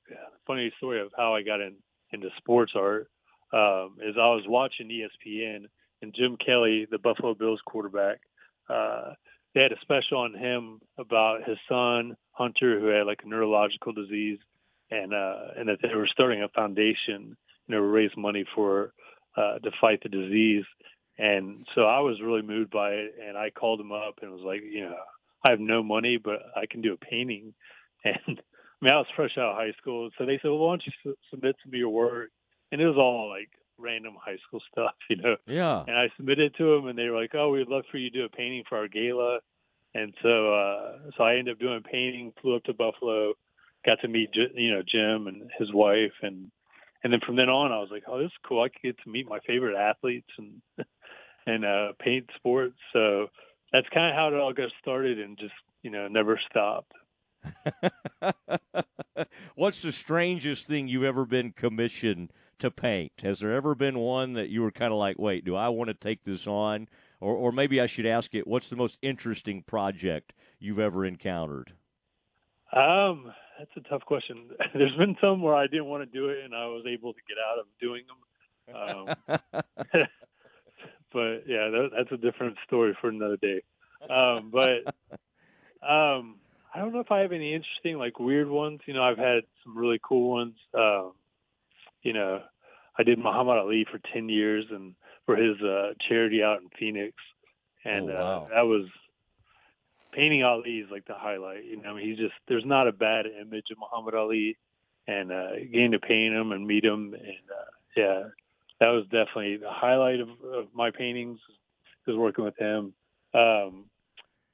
funny 0.48 0.72
story 0.78 1.00
of 1.00 1.12
how 1.16 1.36
I 1.36 1.44
got 1.44 1.62
in 1.62 1.76
into 2.12 2.30
sports 2.38 2.74
art 2.76 3.10
um, 3.54 3.98
is 4.02 4.16
I 4.18 4.28
was 4.28 4.44
watching 4.48 4.88
ESPN 4.90 5.66
and 6.02 6.14
Jim 6.14 6.38
Kelly, 6.44 6.88
the 6.90 6.98
Buffalo 6.98 7.34
Bills 7.34 7.62
quarterback, 7.66 8.20
uh, 8.70 9.14
they 9.54 9.62
had 9.62 9.72
a 9.72 9.80
special 9.82 10.20
on 10.20 10.34
him 10.34 10.80
about 10.98 11.48
his 11.48 11.58
son 11.70 12.16
Hunter, 12.34 12.80
who 12.80 12.88
had 12.88 13.06
like 13.06 13.22
a 13.24 13.28
neurological 13.28 13.94
disease, 13.94 14.40
and 14.92 15.14
uh, 15.14 15.54
and 15.58 15.70
that 15.70 15.80
they 15.82 15.96
were 15.96 16.08
starting 16.08 16.44
a 16.44 16.50
foundation, 16.50 17.38
you 17.68 17.76
know, 17.76 17.78
to 17.78 17.88
raise 17.88 18.12
money 18.18 18.46
for 18.56 18.94
uh, 19.38 19.60
to 19.60 19.72
fight 19.80 20.02
the 20.04 20.10
disease. 20.10 20.66
And 21.18 21.66
so 21.76 21.82
I 21.82 22.00
was 22.00 22.22
really 22.22 22.42
moved 22.42 22.72
by 22.72 22.90
it, 22.92 23.16
and 23.26 23.38
I 23.38 23.52
called 23.52 23.80
him 23.80 23.92
up 23.92 24.20
and 24.22 24.32
was 24.32 24.42
like, 24.44 24.62
you 24.64 24.82
know, 24.82 24.96
I 25.46 25.52
have 25.52 25.60
no 25.60 25.84
money, 25.84 26.18
but 26.18 26.40
I 26.56 26.66
can 26.70 26.82
do 26.82 26.94
a 26.94 26.98
painting. 26.98 27.54
And 28.06 28.18
I 28.28 28.86
mean, 28.86 28.92
I 28.92 28.98
was 28.98 29.08
fresh 29.16 29.38
out 29.38 29.52
of 29.52 29.56
high 29.56 29.72
school, 29.80 30.10
so 30.18 30.26
they 30.26 30.38
said, 30.42 30.50
well, 30.50 30.58
why 30.58 30.72
don't 30.74 30.84
you 30.86 31.16
submit 31.30 31.56
some 31.64 31.70
of 31.70 31.80
your 31.80 31.88
work? 31.88 32.32
And 32.70 32.82
it 32.82 32.86
was 32.86 32.98
all 32.98 33.30
like 33.30 33.48
random 33.78 34.16
high 34.20 34.38
school 34.46 34.62
stuff, 34.72 34.94
you 35.10 35.18
know. 35.18 35.38
Yeah. 35.48 35.84
And 35.88 35.98
I 35.98 36.10
submitted 36.18 36.52
it 36.52 36.58
to 36.58 36.76
them, 36.76 36.88
and 36.88 36.98
they 36.98 37.08
were 37.08 37.20
like, 37.20 37.34
"Oh, 37.34 37.52
we'd 37.52 37.68
love 37.68 37.86
for 37.92 37.98
you 37.98 38.10
to 38.10 38.18
do 38.18 38.26
a 38.26 38.30
painting 38.30 38.64
for 38.68 38.78
our 38.78 38.88
gala." 38.88 39.40
And 39.96 40.14
so, 40.22 40.54
uh, 40.54 40.98
so 41.18 41.24
I 41.24 41.36
ended 41.36 41.56
up 41.56 41.60
doing 41.60 41.82
painting. 41.84 42.34
Flew 42.42 42.56
up 42.56 42.64
to 42.64 42.74
Buffalo, 42.74 43.34
got 43.86 44.00
to 44.02 44.08
meet 44.08 44.30
you 44.34 44.72
know 44.74 44.82
Jim 44.82 45.28
and 45.28 45.50
his 45.60 45.72
wife, 45.74 46.14
and 46.22 46.52
and 47.04 47.12
then 47.12 47.20
from 47.26 47.36
then 47.36 47.50
on, 47.50 47.72
I 47.72 47.80
was 47.80 47.90
like, 47.92 48.04
oh, 48.08 48.18
this 48.18 48.28
is 48.28 48.32
cool. 48.48 48.64
I 48.64 48.70
get 48.84 48.98
to 49.04 49.10
meet 49.10 49.28
my 49.28 49.40
favorite 49.46 49.78
athletes 49.78 50.30
and 50.38 50.62
and 51.46 51.66
uh, 51.66 51.94
paint 52.00 52.30
sports. 52.36 52.78
So 52.94 53.28
that's 53.72 53.88
kind 53.94 54.10
of 54.10 54.16
how 54.16 54.28
it 54.30 54.34
all 54.40 54.54
got 54.54 54.72
started, 54.82 55.20
and 55.20 55.38
just 55.38 55.54
you 55.84 55.92
know 55.92 56.08
never 56.08 56.40
stopped. 56.50 56.94
What's 59.56 59.82
the 59.82 59.92
strangest 59.92 60.68
thing 60.68 60.88
you've 60.88 61.04
ever 61.04 61.26
been 61.26 61.52
commissioned 61.52 62.32
to 62.60 62.72
paint? 62.72 63.12
Has 63.22 63.40
there 63.40 63.54
ever 63.54 63.76
been 63.76 64.00
one 64.00 64.34
that 64.34 64.50
you 64.50 64.62
were 64.62 64.72
kind 64.72 64.92
of 64.92 65.00
like, 65.00 65.20
wait, 65.20 65.46
do 65.46 65.56
I 65.56 65.70
want 65.70 65.90
to 65.90 65.94
take 65.94 66.24
this 66.24 66.48
on? 66.48 66.88
Or, 67.20 67.36
or 67.36 67.52
maybe 67.52 67.80
I 67.80 67.86
should 67.86 68.06
ask 68.06 68.34
it, 68.36 68.48
what's 68.48 68.70
the 68.70 68.76
most 68.76 68.98
interesting 69.02 69.64
project 69.64 70.34
you've 70.60 70.80
ever 70.80 71.06
encountered? 71.06 71.74
Um, 72.74 73.32
that's 73.58 73.72
a 73.78 73.90
tough 73.90 74.04
question. 74.06 74.50
There's 74.74 74.96
been 74.98 75.16
some 75.22 75.42
where 75.42 75.56
I 75.56 75.68
didn't 75.68 75.86
want 75.86 76.10
to 76.10 76.18
do 76.18 76.30
it, 76.30 76.44
and 76.44 76.56
I 76.56 76.66
was 76.66 76.84
able 76.88 77.14
to 77.14 77.20
get 77.28 77.38
out 77.38 77.60
of 77.60 77.66
doing 77.80 78.04
them. 78.08 78.18
Um, 78.76 79.06
but 81.14 81.44
yeah, 81.48 81.70
that, 81.70 81.90
that's 81.96 82.12
a 82.12 82.18
different 82.18 82.58
story 82.66 82.98
for 83.00 83.10
another 83.10 83.38
day. 83.38 83.62
Um, 84.10 84.52
but 84.52 84.94
um, 85.88 86.38
I 86.74 86.80
don't 86.80 86.94
know 86.94 87.00
if 87.00 87.12
I 87.12 87.20
have 87.20 87.32
any 87.32 87.54
interesting, 87.54 87.98
like 87.98 88.20
weird 88.20 88.50
ones. 88.50 88.82
You 88.86 88.94
know, 88.94 89.04
I've 89.04 89.18
had 89.18 89.44
some 89.64 89.78
really 89.78 90.00
cool 90.02 90.32
ones. 90.32 90.56
Um, 90.74 91.14
you 92.02 92.14
know, 92.14 92.42
I 92.98 93.04
did 93.04 93.20
Muhammad 93.20 93.58
Ali 93.58 93.86
for 93.90 94.00
ten 94.14 94.30
years, 94.30 94.66
and 94.72 94.96
for 95.26 95.36
his 95.36 95.62
uh, 95.62 95.94
charity 96.08 96.42
out 96.42 96.62
in 96.62 96.70
Phoenix, 96.78 97.14
and 97.86 98.10
oh, 98.10 98.14
wow. 98.14 98.48
uh, 98.52 98.56
that 98.56 98.62
was 98.62 98.88
painting 100.12 100.44
Ali 100.44 100.80
is 100.80 100.92
like 100.92 101.06
the 101.06 101.14
highlight. 101.16 101.66
You 101.66 101.82
know, 101.82 101.92
I 101.92 101.94
mean, 101.94 102.08
he's 102.08 102.18
just 102.18 102.34
there's 102.48 102.66
not 102.66 102.88
a 102.88 102.92
bad 102.92 103.26
image 103.26 103.68
of 103.72 103.78
Muhammad 103.80 104.16
Ali, 104.16 104.58
and 105.08 105.32
uh, 105.32 105.56
getting 105.72 105.92
to 105.92 106.00
paint 106.00 106.34
him 106.34 106.52
and 106.52 106.66
meet 106.66 106.84
him, 106.84 107.14
and 107.14 107.46
uh, 107.52 107.72
yeah, 107.96 108.24
that 108.80 108.90
was 108.90 109.04
definitely 109.06 109.58
the 109.58 109.72
highlight 109.72 110.20
of, 110.20 110.30
of 110.30 110.68
my 110.74 110.92
paintings. 110.92 111.40
Was 112.06 112.18
working 112.18 112.44
with 112.44 112.58
him. 112.58 112.94
Um, 113.34 113.86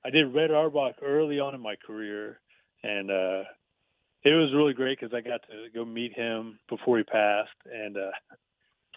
I 0.06 0.10
did 0.10 0.34
Red 0.34 0.52
Auerbach 0.52 0.96
early 1.02 1.40
on 1.40 1.56
in 1.56 1.62
my 1.62 1.76
career, 1.76 2.40
and 2.84 3.12
uh, 3.12 3.44
it 4.24 4.32
was 4.32 4.54
really 4.54 4.74
great 4.74 5.00
because 5.00 5.14
I 5.14 5.22
got 5.22 5.42
to 5.44 5.70
go 5.74 5.86
meet 5.86 6.14
him 6.14 6.60
before 6.70 6.98
he 6.98 7.04
passed, 7.04 7.50
and 7.72 7.98
uh, 7.98 8.12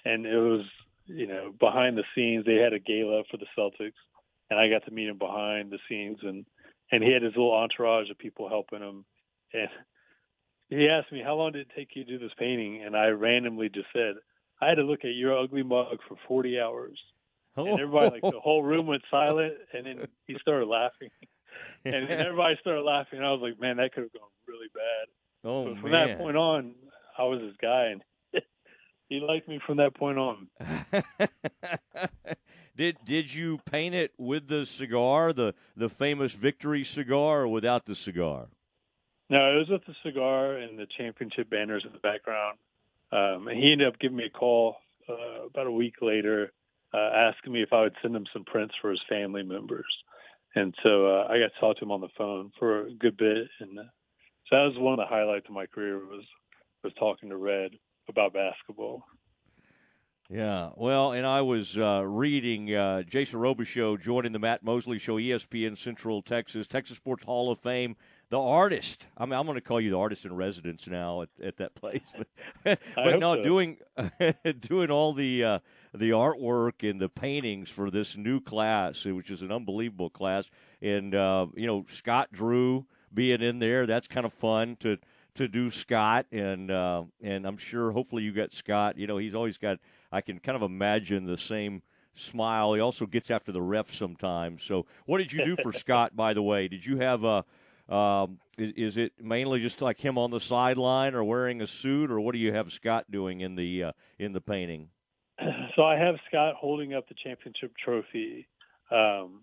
and 0.04 0.26
it 0.26 0.38
was 0.38 0.64
you 1.06 1.26
know 1.26 1.52
behind 1.58 1.96
the 1.96 2.04
scenes. 2.14 2.44
They 2.44 2.56
had 2.56 2.72
a 2.72 2.78
gala 2.78 3.22
for 3.30 3.36
the 3.36 3.46
Celtics, 3.58 3.98
and 4.50 4.58
I 4.58 4.68
got 4.68 4.84
to 4.86 4.92
meet 4.92 5.08
him 5.08 5.18
behind 5.18 5.70
the 5.70 5.78
scenes, 5.88 6.18
and 6.22 6.44
and 6.92 7.02
he 7.02 7.12
had 7.12 7.22
his 7.22 7.32
little 7.32 7.54
entourage 7.54 8.10
of 8.10 8.18
people 8.18 8.48
helping 8.48 8.80
him, 8.80 9.04
and 9.52 9.68
he 10.68 10.88
asked 10.88 11.12
me 11.12 11.22
how 11.22 11.34
long 11.34 11.52
did 11.52 11.62
it 11.62 11.72
take 11.76 11.94
you 11.94 12.04
to 12.04 12.10
do 12.10 12.18
this 12.18 12.34
painting, 12.38 12.82
and 12.84 12.96
I 12.96 13.08
randomly 13.08 13.68
just 13.68 13.88
said 13.92 14.14
I 14.60 14.68
had 14.68 14.76
to 14.76 14.84
look 14.84 15.04
at 15.04 15.14
your 15.14 15.36
ugly 15.36 15.64
mug 15.64 15.98
for 16.08 16.16
40 16.28 16.60
hours. 16.60 16.98
And 17.56 17.68
everybody, 17.68 18.10
like 18.10 18.22
the 18.22 18.40
whole 18.40 18.62
room 18.62 18.86
went 18.86 19.02
silent, 19.10 19.54
and 19.72 19.86
then 19.86 20.08
he 20.26 20.36
started 20.40 20.66
laughing, 20.66 21.10
and, 21.84 21.94
and 21.94 22.10
everybody 22.10 22.56
started 22.60 22.82
laughing. 22.82 23.18
And 23.18 23.26
I 23.26 23.32
was 23.32 23.40
like, 23.42 23.60
"Man, 23.60 23.76
that 23.76 23.92
could 23.92 24.04
have 24.04 24.12
gone 24.12 24.30
really 24.46 24.68
bad." 24.74 25.08
Oh 25.44 25.66
but 25.66 25.80
from 25.80 25.90
man. 25.90 26.08
that 26.08 26.18
point 26.18 26.36
on, 26.36 26.74
I 27.18 27.24
was 27.24 27.40
his 27.42 27.56
guy, 27.60 27.92
and 27.92 28.02
he 29.08 29.20
liked 29.20 29.48
me 29.48 29.60
from 29.66 29.78
that 29.78 29.94
point 29.94 30.18
on. 30.18 30.48
did 32.76 32.96
did 33.04 33.34
you 33.34 33.60
paint 33.70 33.94
it 33.94 34.12
with 34.16 34.48
the 34.48 34.64
cigar, 34.64 35.32
the 35.32 35.54
the 35.76 35.88
famous 35.88 36.32
victory 36.32 36.84
cigar, 36.84 37.42
or 37.42 37.48
without 37.48 37.84
the 37.84 37.94
cigar? 37.94 38.48
No, 39.28 39.54
it 39.54 39.58
was 39.58 39.68
with 39.70 39.86
the 39.86 39.94
cigar 40.02 40.56
and 40.56 40.78
the 40.78 40.86
championship 40.98 41.48
banners 41.48 41.84
in 41.86 41.92
the 41.92 41.98
background. 41.98 42.58
Um, 43.12 43.48
and 43.48 43.58
he 43.58 43.72
ended 43.72 43.88
up 43.88 43.98
giving 43.98 44.16
me 44.16 44.24
a 44.24 44.30
call 44.30 44.76
uh, 45.08 45.46
about 45.46 45.66
a 45.66 45.72
week 45.72 45.96
later, 46.02 46.52
uh, 46.94 47.10
asking 47.14 47.52
me 47.52 47.62
if 47.62 47.72
I 47.72 47.82
would 47.82 47.96
send 48.02 48.14
him 48.14 48.26
some 48.32 48.44
prints 48.44 48.74
for 48.80 48.90
his 48.90 49.00
family 49.08 49.42
members. 49.42 49.86
And 50.54 50.74
so 50.82 51.06
uh, 51.06 51.26
I 51.28 51.38
got 51.38 51.52
to 51.54 51.60
talk 51.60 51.78
to 51.78 51.84
him 51.84 51.90
on 51.90 52.00
the 52.00 52.08
phone 52.16 52.52
for 52.58 52.86
a 52.86 52.92
good 52.92 53.16
bit, 53.16 53.48
and 53.60 53.78
uh, 53.78 53.82
so 54.46 54.56
that 54.56 54.64
was 54.64 54.78
one 54.78 54.92
of 54.92 54.98
the 54.98 55.06
highlights 55.06 55.46
of 55.48 55.54
my 55.54 55.66
career 55.66 55.98
was 55.98 56.24
was 56.84 56.92
talking 56.98 57.30
to 57.30 57.36
Red 57.36 57.72
about 58.08 58.34
basketball. 58.34 59.04
Yeah, 60.28 60.70
well, 60.76 61.12
and 61.12 61.26
I 61.26 61.42
was 61.42 61.76
uh, 61.76 62.02
reading 62.04 62.74
uh, 62.74 63.02
Jason 63.02 63.38
Robichaud 63.38 64.00
joining 64.00 64.32
the 64.32 64.38
Matt 64.38 64.62
Mosley 64.62 64.98
Show, 64.98 65.16
ESPN 65.16 65.76
Central 65.76 66.22
Texas, 66.22 66.66
Texas 66.66 66.96
Sports 66.96 67.24
Hall 67.24 67.50
of 67.50 67.58
Fame, 67.58 67.96
the 68.32 68.40
artist. 68.40 69.08
I 69.18 69.26
mean, 69.26 69.34
I'm 69.34 69.44
going 69.44 69.56
to 69.56 69.60
call 69.60 69.78
you 69.78 69.90
the 69.90 69.98
artist 69.98 70.24
in 70.24 70.34
residence 70.34 70.86
now 70.86 71.20
at, 71.20 71.28
at 71.44 71.58
that 71.58 71.74
place, 71.74 72.10
but 72.16 72.26
but 72.94 73.20
no, 73.20 73.36
so. 73.36 73.42
doing 73.42 73.76
doing 74.60 74.90
all 74.90 75.12
the 75.12 75.44
uh, 75.44 75.58
the 75.92 76.10
artwork 76.10 76.88
and 76.88 76.98
the 76.98 77.10
paintings 77.10 77.68
for 77.68 77.90
this 77.90 78.16
new 78.16 78.40
class, 78.40 79.04
which 79.04 79.30
is 79.30 79.42
an 79.42 79.52
unbelievable 79.52 80.08
class, 80.08 80.48
and 80.80 81.14
uh, 81.14 81.46
you 81.54 81.66
know 81.66 81.84
Scott 81.88 82.30
Drew 82.32 82.86
being 83.12 83.42
in 83.42 83.58
there, 83.58 83.84
that's 83.84 84.08
kind 84.08 84.24
of 84.24 84.32
fun 84.32 84.76
to 84.80 84.96
to 85.34 85.46
do 85.46 85.70
Scott, 85.70 86.24
and 86.32 86.70
uh, 86.70 87.02
and 87.22 87.46
I'm 87.46 87.58
sure 87.58 87.92
hopefully 87.92 88.22
you 88.22 88.32
got 88.32 88.54
Scott. 88.54 88.96
You 88.96 89.06
know, 89.06 89.18
he's 89.18 89.34
always 89.34 89.58
got. 89.58 89.76
I 90.10 90.22
can 90.22 90.38
kind 90.38 90.56
of 90.56 90.62
imagine 90.62 91.26
the 91.26 91.36
same 91.36 91.82
smile. 92.14 92.72
He 92.72 92.80
also 92.80 93.04
gets 93.04 93.30
after 93.30 93.52
the 93.52 93.60
ref 93.60 93.92
sometimes. 93.92 94.62
So, 94.62 94.86
what 95.04 95.18
did 95.18 95.34
you 95.34 95.44
do 95.44 95.56
for 95.62 95.70
Scott? 95.70 96.16
By 96.16 96.32
the 96.32 96.42
way, 96.42 96.66
did 96.66 96.86
you 96.86 96.96
have 96.96 97.24
a? 97.24 97.44
Um, 97.92 98.38
is, 98.56 98.72
is, 98.76 98.96
it 98.96 99.12
mainly 99.20 99.60
just 99.60 99.82
like 99.82 100.00
him 100.00 100.16
on 100.16 100.30
the 100.30 100.40
sideline, 100.40 101.14
or 101.14 101.22
wearing 101.24 101.60
a 101.60 101.66
suit, 101.66 102.10
or 102.10 102.20
what 102.20 102.32
do 102.32 102.38
you 102.38 102.52
have 102.52 102.72
Scott 102.72 103.10
doing 103.10 103.42
in 103.42 103.54
the 103.54 103.84
uh, 103.84 103.92
in 104.18 104.32
the 104.32 104.40
painting? 104.40 104.88
So 105.76 105.84
I 105.84 105.96
have 105.96 106.16
Scott 106.28 106.54
holding 106.58 106.92
up 106.92 107.08
the 107.08 107.14
championship 107.14 107.72
trophy 107.82 108.46
um, 108.90 109.42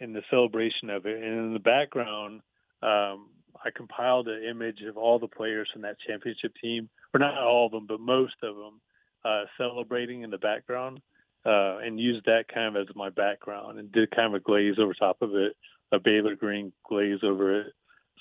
in 0.00 0.12
the 0.12 0.20
celebration 0.30 0.90
of 0.90 1.06
it, 1.06 1.16
and 1.16 1.46
in 1.46 1.52
the 1.54 1.58
background, 1.58 2.42
um, 2.82 3.30
I 3.64 3.70
compiled 3.74 4.28
an 4.28 4.44
image 4.44 4.82
of 4.86 4.98
all 4.98 5.18
the 5.18 5.28
players 5.28 5.68
from 5.72 5.80
that 5.82 5.96
championship 6.06 6.52
team, 6.60 6.90
or 7.14 7.20
not 7.20 7.38
all 7.38 7.66
of 7.66 7.72
them, 7.72 7.86
but 7.86 8.00
most 8.00 8.34
of 8.42 8.54
them, 8.56 8.80
uh, 9.24 9.44
celebrating 9.56 10.22
in 10.22 10.30
the 10.30 10.38
background, 10.38 11.00
uh, 11.46 11.78
and 11.78 11.98
used 11.98 12.26
that 12.26 12.44
kind 12.52 12.76
of 12.76 12.88
as 12.88 12.94
my 12.94 13.08
background, 13.08 13.78
and 13.78 13.90
did 13.92 14.10
kind 14.10 14.28
of 14.28 14.34
a 14.34 14.40
glaze 14.40 14.74
over 14.78 14.92
top 14.92 15.22
of 15.22 15.34
it, 15.34 15.56
a 15.92 15.98
Baylor 15.98 16.34
green 16.34 16.72
glaze 16.86 17.20
over 17.22 17.60
it. 17.60 17.72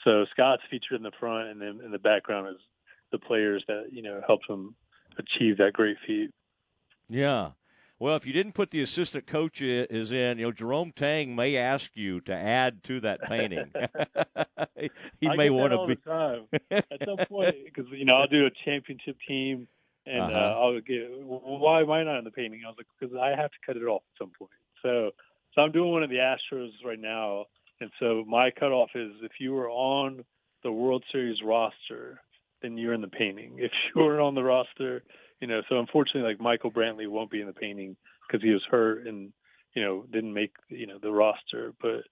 So 0.03 0.25
Scott's 0.31 0.63
featured 0.69 0.97
in 0.97 1.03
the 1.03 1.11
front, 1.19 1.49
and 1.49 1.61
then 1.61 1.79
in 1.85 1.91
the 1.91 1.99
background 1.99 2.49
is 2.49 2.61
the 3.11 3.19
players 3.19 3.63
that 3.67 3.87
you 3.91 4.01
know 4.01 4.21
helped 4.25 4.49
him 4.49 4.75
achieve 5.17 5.57
that 5.57 5.73
great 5.73 5.97
feat. 6.07 6.31
Yeah. 7.09 7.51
Well, 7.99 8.15
if 8.15 8.25
you 8.25 8.33
didn't 8.33 8.53
put 8.53 8.71
the 8.71 8.81
assistant 8.81 9.27
coach 9.27 9.61
is 9.61 10.11
in, 10.11 10.39
you 10.39 10.45
know, 10.45 10.51
Jerome 10.51 10.91
Tang 10.91 11.35
may 11.35 11.55
ask 11.55 11.91
you 11.93 12.19
to 12.21 12.33
add 12.33 12.83
to 12.85 12.99
that 13.01 13.21
painting. 13.21 13.71
he 15.19 15.27
I 15.27 15.35
may 15.35 15.51
want 15.51 15.71
to 15.73 15.85
be. 15.85 15.95
time. 15.97 16.47
At 16.71 17.05
some 17.05 17.17
point, 17.29 17.55
because 17.65 17.85
you 17.91 18.05
know, 18.05 18.15
I'll 18.15 18.27
do 18.27 18.47
a 18.47 18.49
championship 18.65 19.17
team, 19.27 19.67
and 20.07 20.19
Uh-huh. 20.19 20.33
uh, 20.33 20.59
I'll 20.59 20.81
get. 20.81 21.09
Why 21.21 21.81
am 21.81 21.91
I 21.91 22.03
not 22.03 22.17
in 22.17 22.23
the 22.23 22.31
painting? 22.31 22.61
I 22.65 22.69
was 22.69 22.77
like, 22.79 22.87
because 22.99 23.15
I 23.15 23.39
have 23.39 23.51
to 23.51 23.57
cut 23.63 23.77
it 23.77 23.83
off 23.83 24.01
at 24.15 24.17
some 24.23 24.31
point. 24.37 24.49
So, 24.81 25.11
so 25.53 25.61
I'm 25.61 25.71
doing 25.71 25.91
one 25.91 26.01
of 26.01 26.09
the 26.09 26.15
Astros 26.15 26.71
right 26.83 26.99
now, 26.99 27.45
and 27.81 27.91
so 27.99 28.23
my 28.27 28.51
cutoff 28.51 28.91
is 28.95 29.11
if 29.23 29.31
you 29.39 29.53
were 29.53 29.69
on 29.69 30.23
the 30.63 30.71
World 30.71 31.03
Series 31.11 31.37
roster, 31.43 32.21
then 32.61 32.77
you're 32.77 32.93
in 32.93 33.01
the 33.01 33.07
painting. 33.07 33.55
If 33.57 33.71
you 33.95 34.01
weren't 34.01 34.21
on 34.21 34.35
the 34.35 34.43
roster, 34.43 35.03
you 35.41 35.47
know, 35.47 35.61
so 35.67 35.79
unfortunately, 35.79 36.29
like 36.31 36.39
Michael 36.39 36.71
Brantley 36.71 37.07
won't 37.07 37.31
be 37.31 37.41
in 37.41 37.47
the 37.47 37.53
painting 37.53 37.97
because 38.27 38.43
he 38.43 38.51
was 38.51 38.61
hurt 38.69 39.07
and 39.07 39.33
you 39.75 39.83
know 39.83 40.05
didn't 40.11 40.33
make 40.33 40.51
you 40.69 40.85
know 40.85 40.99
the 41.01 41.11
roster. 41.11 41.73
But 41.81 42.03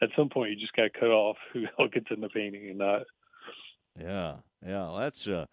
at 0.00 0.10
some 0.16 0.28
point, 0.28 0.50
you 0.50 0.56
just 0.56 0.72
got 0.74 0.92
cut 0.94 1.10
off 1.10 1.36
who 1.52 1.66
gets 1.92 2.06
in 2.10 2.20
the 2.20 2.28
painting 2.28 2.68
and 2.68 2.78
not. 2.78 3.02
Yeah, 3.98 4.36
yeah, 4.64 4.96
that's 5.00 5.26
uh, 5.26 5.46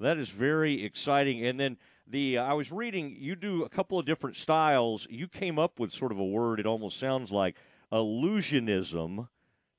that 0.00 0.16
is 0.16 0.30
very 0.30 0.82
exciting. 0.82 1.44
And 1.44 1.60
then 1.60 1.76
the 2.06 2.38
uh, 2.38 2.44
I 2.44 2.54
was 2.54 2.72
reading 2.72 3.14
you 3.18 3.36
do 3.36 3.64
a 3.64 3.68
couple 3.68 3.98
of 3.98 4.06
different 4.06 4.36
styles. 4.36 5.06
You 5.10 5.28
came 5.28 5.58
up 5.58 5.78
with 5.78 5.92
sort 5.92 6.10
of 6.10 6.18
a 6.18 6.24
word. 6.24 6.58
It 6.58 6.66
almost 6.66 6.98
sounds 6.98 7.30
like 7.30 7.56
illusionism 7.94 9.28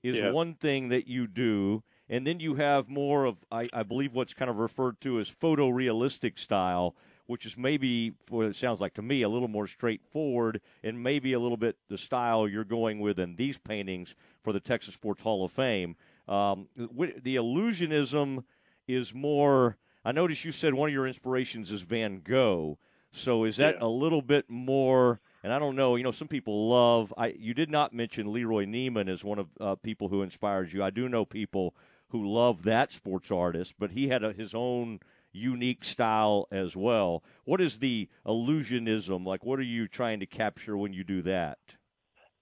is 0.04 0.20
Yeah. 0.20 0.32
one 0.32 0.54
thing 0.56 0.90
that 0.90 1.08
you 1.08 1.28
do, 1.28 1.84
and 2.08 2.26
then 2.26 2.40
you 2.40 2.56
have 2.56 2.88
more 2.88 3.26
of 3.26 3.38
I, 3.52 3.68
I 3.74 3.84
believe 3.84 4.14
what's 4.14 4.34
kind 4.34 4.50
of 4.50 4.58
referred 4.58 5.02
to 5.02 5.20
as 5.20 5.30
photorealistic 5.30 6.38
style, 6.38 6.96
which 7.26 7.46
is 7.46 7.58
maybe 7.58 8.14
what 8.30 8.46
it 8.46 8.56
sounds 8.56 8.80
like 8.82 8.94
to 8.96 9.02
me 9.02 9.24
a 9.24 9.30
little 9.30 9.48
more 9.48 9.66
straightforward 9.68 10.62
and 10.84 11.02
maybe 11.02 11.34
a 11.34 11.40
little 11.40 11.58
bit 11.58 11.78
the 11.90 11.98
style 11.98 12.48
you're 12.48 12.64
going 12.64 13.00
with 13.00 13.20
in 13.20 13.36
these 13.36 13.58
paintings 13.58 14.16
for 14.44 14.54
the 14.54 14.60
Texas 14.60 14.94
Sports 14.94 15.24
Hall 15.24 15.44
of 15.44 15.52
Fame. 15.52 15.96
Um, 16.28 16.68
the 16.76 17.36
illusionism 17.36 18.44
is 18.88 19.14
more. 19.14 19.78
I 20.04 20.12
noticed 20.12 20.46
you 20.46 20.52
said 20.52 20.76
one 20.76 20.90
of 20.90 20.94
your 20.94 21.08
inspirations 21.08 21.72
is 21.72 21.82
Van 21.82 22.22
Gogh. 22.24 22.78
So 23.12 23.44
is 23.44 23.58
that 23.58 23.76
Yeah. 23.80 23.88
a 23.88 23.90
little 23.90 24.22
bit 24.22 24.50
more? 24.50 25.20
And 25.46 25.54
I 25.54 25.60
don't 25.60 25.76
know. 25.76 25.96
You 25.96 26.04
know, 26.04 26.10
some 26.10 26.28
people 26.28 26.70
love. 26.70 27.14
I 27.16 27.28
you 27.38 27.54
did 27.54 27.70
not 27.70 27.94
mention 27.94 28.34
Leroy 28.34 28.66
Neiman 28.66 29.08
as 29.08 29.24
one 29.24 29.38
of 29.38 29.48
uh, 29.62 29.76
people 29.76 30.08
who 30.08 30.24
inspires 30.24 30.74
you. 30.74 30.84
I 30.84 30.90
do 30.90 31.08
know 31.08 31.24
people 31.24 31.76
who 32.10 32.28
love 32.28 32.64
that 32.64 32.92
sports 32.92 33.30
artist, 33.30 33.76
but 33.78 33.92
he 33.92 34.08
had 34.08 34.24
a, 34.24 34.34
his 34.34 34.56
own 34.56 35.02
unique 35.32 35.86
style 35.86 36.48
as 36.52 36.76
well. 36.76 37.24
What 37.44 37.62
is 37.62 37.78
the 37.78 38.10
illusionism 38.26 39.24
like? 39.24 39.46
What 39.46 39.60
are 39.60 39.62
you 39.62 39.88
trying 39.88 40.20
to 40.22 40.26
capture 40.26 40.76
when 40.76 40.94
you 40.94 41.04
do 41.04 41.22
that? 41.22 41.60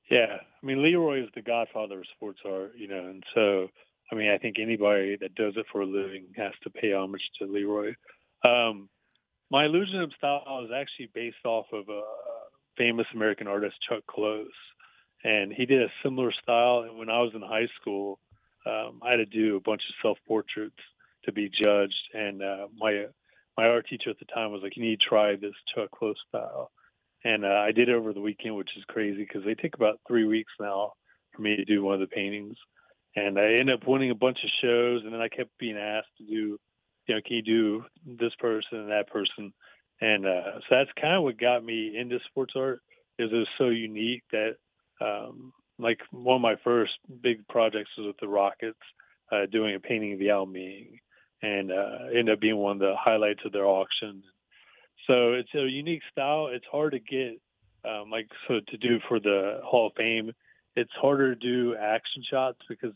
Yeah, 0.09 0.37
I 0.39 0.65
mean 0.65 0.81
Leroy 0.81 1.23
is 1.23 1.29
the 1.35 1.41
godfather 1.41 1.99
of 1.99 2.05
sports 2.15 2.39
art, 2.45 2.71
you 2.77 2.87
know, 2.87 3.05
and 3.05 3.21
so 3.35 3.67
I 4.13 4.15
mean 4.15 4.31
I 4.31 4.37
think 4.37 4.59
anybody 4.61 5.17
that 5.19 5.35
does 5.35 5.55
it 5.57 5.65
for 5.73 5.81
a 5.81 5.85
living 5.85 6.27
has 6.37 6.53
to 6.63 6.69
pay 6.69 6.93
homage 6.93 7.29
to 7.39 7.47
Leroy. 7.47 7.95
Um, 8.45 8.87
my 9.51 9.65
illusionism 9.65 10.13
style 10.15 10.63
is 10.63 10.71
actually 10.73 11.09
based 11.13 11.45
off 11.45 11.65
of 11.73 11.89
a 11.89 12.01
famous 12.77 13.07
American 13.13 13.47
artist 13.47 13.75
Chuck 13.87 14.05
Close, 14.07 14.47
and 15.23 15.51
he 15.51 15.65
did 15.65 15.81
a 15.81 15.91
similar 16.03 16.31
style. 16.41 16.85
And 16.87 16.97
when 16.97 17.09
I 17.09 17.21
was 17.21 17.31
in 17.33 17.41
high 17.41 17.67
school, 17.79 18.19
um, 18.65 19.01
I 19.03 19.11
had 19.11 19.17
to 19.17 19.25
do 19.25 19.55
a 19.55 19.61
bunch 19.61 19.81
of 19.89 19.95
self 20.01 20.17
portraits 20.27 20.75
to 21.25 21.31
be 21.31 21.49
judged, 21.49 22.09
and 22.13 22.41
uh, 22.41 22.67
my 22.77 23.05
my 23.57 23.67
art 23.67 23.87
teacher 23.89 24.09
at 24.09 24.19
the 24.19 24.25
time 24.25 24.51
was 24.51 24.61
like, 24.63 24.75
"You 24.75 24.83
need 24.83 24.99
to 24.99 25.09
try 25.09 25.35
this 25.35 25.53
Chuck 25.73 25.91
Close 25.91 26.17
style." 26.29 26.71
And 27.25 27.45
uh, 27.45 27.63
I 27.65 27.71
did 27.71 27.89
it 27.89 27.95
over 27.95 28.13
the 28.13 28.21
weekend, 28.21 28.55
which 28.55 28.71
is 28.77 28.83
crazy 28.85 29.23
because 29.23 29.45
they 29.45 29.55
take 29.55 29.75
about 29.75 29.99
three 30.07 30.25
weeks 30.25 30.51
now 30.59 30.93
for 31.33 31.41
me 31.41 31.55
to 31.55 31.65
do 31.65 31.83
one 31.83 31.93
of 31.93 32.01
the 32.01 32.07
paintings. 32.07 32.57
And 33.15 33.39
I 33.39 33.43
ended 33.43 33.81
up 33.81 33.87
winning 33.87 34.11
a 34.11 34.15
bunch 34.15 34.39
of 34.43 34.49
shows, 34.61 35.03
and 35.03 35.13
then 35.13 35.21
I 35.21 35.29
kept 35.29 35.57
being 35.59 35.77
asked 35.77 36.09
to 36.17 36.25
do, 36.25 36.59
you 37.07 37.15
know, 37.15 37.21
can 37.25 37.37
you 37.37 37.41
do 37.41 37.85
this 38.05 38.33
person 38.39 38.79
and 38.79 38.91
that 38.91 39.07
person? 39.07 39.53
And 40.03 40.25
uh, 40.25 40.59
so 40.59 40.65
that's 40.69 40.89
kind 40.99 41.15
of 41.15 41.23
what 41.23 41.39
got 41.39 41.63
me 41.63 41.97
into 41.97 42.19
sports 42.29 42.53
art. 42.57 42.81
Is 43.17 43.29
it 43.31 43.35
was 43.35 43.47
so 43.57 43.69
unique 43.69 44.23
that, 44.33 44.55
um, 44.99 45.53
like, 45.79 45.99
one 46.11 46.35
of 46.35 46.41
my 46.41 46.55
first 46.61 46.91
big 47.21 47.47
projects 47.47 47.91
was 47.97 48.07
with 48.07 48.19
the 48.19 48.27
Rockets, 48.27 48.85
uh, 49.31 49.45
doing 49.49 49.75
a 49.75 49.79
painting 49.79 50.13
of 50.13 50.19
Yao 50.19 50.43
Ming, 50.43 50.99
and 51.41 51.71
uh, 51.71 52.09
ended 52.09 52.31
up 52.31 52.41
being 52.41 52.57
one 52.57 52.73
of 52.73 52.79
the 52.79 52.95
highlights 52.99 53.45
of 53.45 53.53
their 53.53 53.65
auction. 53.65 54.23
So 55.07 55.33
it's 55.33 55.53
a 55.55 55.69
unique 55.83 56.01
style. 56.11 56.47
It's 56.51 56.65
hard 56.69 56.91
to 56.93 56.99
get, 56.99 57.39
um, 57.89 58.09
like, 58.11 58.27
so 58.47 58.59
to 58.67 58.77
do 58.77 58.99
for 59.07 59.19
the 59.21 59.61
Hall 59.63 59.87
of 59.87 59.93
Fame. 59.95 60.33
It's 60.75 60.91
harder 61.01 61.35
to 61.35 61.39
do 61.39 61.75
action 61.75 62.23
shots 62.29 62.59
because 62.67 62.95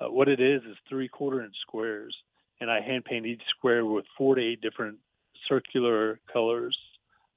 uh, 0.00 0.10
what 0.10 0.28
it 0.28 0.40
is 0.40 0.62
is 0.70 0.76
three 0.88 1.08
quarter 1.08 1.42
inch 1.42 1.56
squares, 1.66 2.14
and 2.60 2.70
I 2.70 2.80
hand 2.80 3.06
paint 3.06 3.26
each 3.26 3.42
square 3.56 3.84
with 3.84 4.04
four 4.16 4.36
to 4.36 4.42
eight 4.42 4.60
different 4.60 4.98
circular 5.48 6.20
colors. 6.32 6.76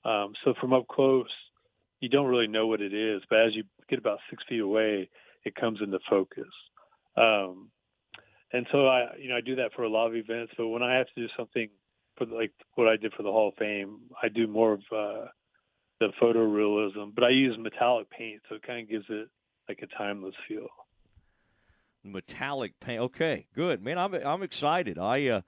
Um, 0.06 0.34
so 0.44 0.54
from 0.60 0.74
up 0.74 0.88
close, 0.88 1.30
you 2.00 2.10
don't 2.10 2.28
really 2.28 2.48
know 2.48 2.68
what 2.68 2.82
it 2.82 2.94
is, 2.94 3.22
but 3.30 3.40
as 3.40 3.56
you 3.56 3.64
get 3.90 4.00
about 4.00 4.20
six 4.30 4.44
feet 4.48 4.62
away, 4.62 5.10
it 5.44 5.56
comes 5.56 5.80
into 5.82 6.00
focus. 6.10 6.48
Um, 7.16 7.70
and 8.54 8.66
so 8.72 8.88
I, 8.88 9.16
you 9.20 9.30
know, 9.30 9.36
I 9.36 9.42
do 9.42 9.56
that 9.56 9.74
for 9.76 9.84
a 9.84 9.90
lot 9.90 10.08
of 10.08 10.16
events. 10.16 10.54
But 10.58 10.68
when 10.68 10.84
I 10.84 10.96
have 10.96 11.08
to 11.08 11.14
do 11.16 11.28
something 11.36 11.70
for 12.18 12.26
like 12.26 12.52
what 12.76 12.88
I 12.88 12.96
did 12.96 13.14
for 13.14 13.24
the 13.24 13.32
Hall 13.32 13.50
of 13.50 13.56
Fame, 13.56 14.00
I 14.22 14.30
do 14.30 14.48
more 14.48 14.74
of 14.74 14.82
uh, 14.92 15.26
the 16.00 16.10
photorealism, 16.22 17.14
but 17.14 17.24
I 17.24 17.30
use 17.30 17.58
metallic 17.58 18.10
paint, 18.10 18.42
so 18.48 18.56
it 18.56 18.64
kind 18.64 18.82
of 18.82 18.90
gives 18.90 19.06
it 19.10 19.30
like 19.68 19.80
a 19.82 19.88
timeless 19.98 20.36
feel. 20.48 20.68
Metallic 22.04 22.80
paint. 22.80 23.02
Okay, 23.02 23.48
good 23.54 23.84
man. 23.84 23.98
I'm 23.98 24.14
I'm 24.14 24.44
excited. 24.44 24.98
I 24.98 25.28
uh, 25.28 25.42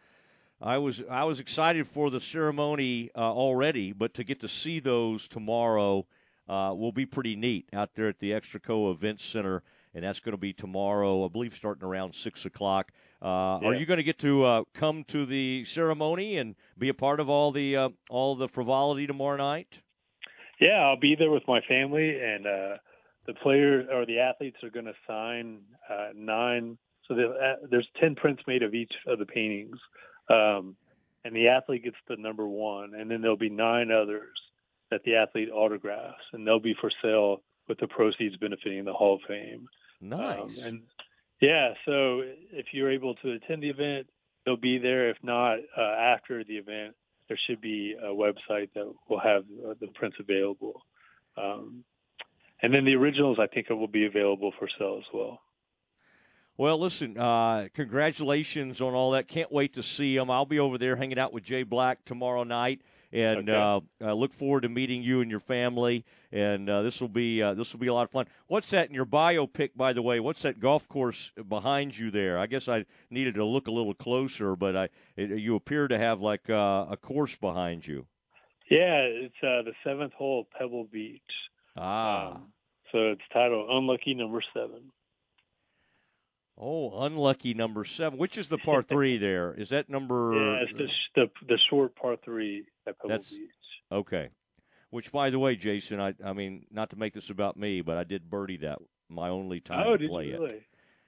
I 0.61 0.77
was 0.77 1.01
I 1.09 1.23
was 1.23 1.39
excited 1.39 1.87
for 1.87 2.09
the 2.09 2.19
ceremony 2.19 3.11
uh, 3.15 3.19
already, 3.19 3.93
but 3.93 4.13
to 4.15 4.23
get 4.23 4.41
to 4.41 4.47
see 4.47 4.79
those 4.79 5.27
tomorrow 5.27 6.05
uh, 6.49 6.73
will 6.75 6.91
be 6.91 7.05
pretty 7.05 7.35
neat 7.35 7.69
out 7.71 7.91
there 7.95 8.09
at 8.09 8.19
the 8.19 8.31
Extraco 8.31 8.91
Event 8.91 9.21
Center, 9.21 9.63
and 9.93 10.03
that's 10.03 10.19
going 10.19 10.33
to 10.33 10.37
be 10.37 10.51
tomorrow, 10.51 11.23
I 11.23 11.29
believe, 11.29 11.55
starting 11.55 11.87
around 11.87 12.13
six 12.13 12.43
o'clock. 12.45 12.91
Uh, 13.21 13.59
yeah. 13.61 13.69
Are 13.69 13.73
you 13.75 13.85
going 13.85 13.97
to 13.97 14.03
get 14.03 14.19
to 14.19 14.43
uh, 14.43 14.63
come 14.73 15.05
to 15.05 15.25
the 15.25 15.63
ceremony 15.65 16.37
and 16.37 16.55
be 16.77 16.89
a 16.89 16.93
part 16.93 17.21
of 17.21 17.29
all 17.29 17.51
the 17.51 17.77
uh, 17.77 17.89
all 18.09 18.35
the 18.35 18.49
frivolity 18.49 19.07
tomorrow 19.07 19.37
night? 19.37 19.79
Yeah, 20.59 20.81
I'll 20.81 21.00
be 21.00 21.15
there 21.15 21.31
with 21.31 21.43
my 21.48 21.61
family, 21.69 22.19
and 22.22 22.45
uh, 22.45 22.77
the 23.27 23.33
players 23.41 23.87
or 23.89 24.05
the 24.05 24.19
athletes 24.19 24.57
are 24.61 24.69
going 24.69 24.87
to 24.87 24.93
sign 25.07 25.59
nine. 26.13 26.77
So 27.07 27.15
there's 27.72 27.87
ten 28.00 28.15
prints 28.15 28.43
made 28.45 28.61
of 28.61 28.74
each 28.74 28.91
of 29.07 29.19
the 29.19 29.25
paintings. 29.25 29.77
Um, 30.29 30.75
and 31.25 31.35
the 31.35 31.50
athlete 31.50 31.83
gets 31.83 31.98
the 32.07 32.15
number 32.15 32.48
one, 32.48 32.94
and 32.96 33.09
then 33.09 33.22
there'll 33.22 33.37
be 33.37 33.50
nine 33.50 33.92
others 33.92 34.37
that 34.92 35.03
the 35.03 35.15
athlete 35.15 35.50
autographs, 35.51 36.24
and 36.33 36.46
they'll 36.46 36.59
be 36.59 36.75
for 36.79 36.92
sale 37.01 37.42
with 37.68 37.79
the 37.79 37.87
proceeds 37.87 38.37
benefiting 38.37 38.85
the 38.85 38.94
Hall 38.94 39.15
of 39.15 39.22
Fame. 39.27 39.68
Nice. 40.01 40.39
Um, 40.39 40.65
and 40.65 40.81
yeah, 41.42 41.74
so 41.85 42.22
if 42.51 42.68
you're 42.72 42.92
able 42.92 43.15
to 43.15 43.31
attend 43.33 43.63
the 43.63 43.70
event, 43.70 44.07
they'll 44.46 44.57
be 44.57 44.77
there. 44.77 45.09
If 45.09 45.18
not, 45.24 45.59
uh, 45.77 45.81
after 45.81 46.44
the 46.44 46.57
event, 46.57 46.96
there 47.27 47.39
should 47.48 47.61
be 47.61 47.96
a 48.01 48.07
website 48.07 48.70
that 48.74 48.92
will 49.07 49.20
have 49.20 49.44
uh, 49.65 49.74
the 49.79 49.87
prints 49.94 50.18
available. 50.20 50.81
Um, 51.37 51.83
and 52.61 52.74
then 52.74 52.85
the 52.85 52.96
originals, 52.96 53.37
I 53.39 53.48
think, 53.48 53.70
will 53.70 53.87
be 53.87 54.05
available 54.05 54.51
for 54.57 54.68
sale 54.77 54.98
as 55.00 55.05
well. 55.13 55.39
Well, 56.59 56.77
listen, 56.77 57.17
uh, 57.17 57.69
congratulations 57.74 58.81
on 58.81 58.93
all 58.93 59.11
that. 59.11 59.29
Can't 59.29 59.50
wait 59.50 59.75
to 59.75 59.81
see 59.81 60.17
them. 60.17 60.29
I'll 60.29 60.45
be 60.45 60.59
over 60.59 60.77
there 60.77 60.98
hanging 60.98 61.17
out 61.17 61.31
with 61.31 61.45
Jay 61.45 61.63
Black 61.63 62.03
tomorrow 62.03 62.43
night, 62.43 62.81
and 63.13 63.50
okay. 63.50 63.85
uh, 64.01 64.09
I 64.09 64.11
look 64.11 64.33
forward 64.33 64.63
to 64.63 64.69
meeting 64.69 65.01
you 65.01 65.22
and 65.22 65.31
your 65.31 65.39
family. 65.39 66.03
And 66.33 66.69
uh, 66.69 66.81
this 66.81 67.00
will 67.00 67.07
be 67.07 67.41
uh, 67.41 67.53
this 67.53 67.72
will 67.72 67.79
be 67.79 67.87
a 67.87 67.93
lot 67.93 68.03
of 68.03 68.11
fun. 68.11 68.25
What's 68.48 68.72
that 68.72 68.89
in 68.89 68.93
your 68.93 69.05
biopic, 69.05 69.69
by 69.77 69.93
the 69.93 70.01
way? 70.01 70.19
What's 70.19 70.41
that 70.41 70.59
golf 70.59 70.85
course 70.89 71.31
behind 71.48 71.98
you 71.98 72.11
there? 72.11 72.37
I 72.37 72.45
guess 72.45 72.67
I 72.67 72.83
needed 73.09 73.35
to 73.35 73.45
look 73.45 73.67
a 73.67 73.72
little 73.72 73.93
closer, 73.93 74.57
but 74.57 74.75
I 74.75 74.89
it, 75.15 75.29
you 75.39 75.55
appear 75.55 75.87
to 75.87 75.98
have 75.98 76.19
like 76.19 76.50
uh, 76.50 76.87
a 76.89 76.98
course 76.98 77.37
behind 77.37 77.87
you. 77.87 78.05
Yeah, 78.69 79.00
it's 79.03 79.33
uh, 79.41 79.63
the 79.63 79.72
seventh 79.85 80.11
hole, 80.11 80.45
Pebble 80.59 80.89
Beach. 80.91 81.22
Ah. 81.77 82.31
Um, 82.31 82.51
so 82.91 83.11
it's 83.11 83.22
titled 83.31 83.69
Unlucky 83.69 84.13
Number 84.13 84.41
Seven. 84.53 84.91
Oh, 86.59 87.05
unlucky 87.05 87.53
number 87.53 87.85
seven. 87.85 88.19
Which 88.19 88.37
is 88.37 88.50
the 88.50 88.57
par 88.57 88.83
three 88.83 89.17
there? 89.17 89.53
Is 89.53 89.69
that 89.69 89.89
number? 89.89 90.33
Yeah, 90.39 90.63
it's 90.63 90.74
the 91.15 91.22
the, 91.22 91.45
the 91.48 91.59
short 91.69 91.95
par 91.95 92.17
three 92.24 92.65
at 92.85 92.98
Pebble 93.00 93.09
That's, 93.09 93.29
Beach. 93.29 93.50
Okay. 93.91 94.29
Which, 94.89 95.11
by 95.11 95.29
the 95.29 95.39
way, 95.39 95.55
Jason, 95.55 96.01
I 96.01 96.13
I 96.24 96.33
mean 96.33 96.65
not 96.69 96.89
to 96.89 96.98
make 96.98 97.13
this 97.13 97.29
about 97.29 97.55
me, 97.55 97.81
but 97.81 97.98
I 97.98 98.03
did 98.03 98.29
birdie 98.29 98.57
that 98.57 98.79
my 99.07 99.29
only 99.29 99.61
time 99.61 99.85
oh, 99.87 99.98
to 99.98 100.07
play 100.07 100.31
really? 100.31 100.55
it. 100.55 100.63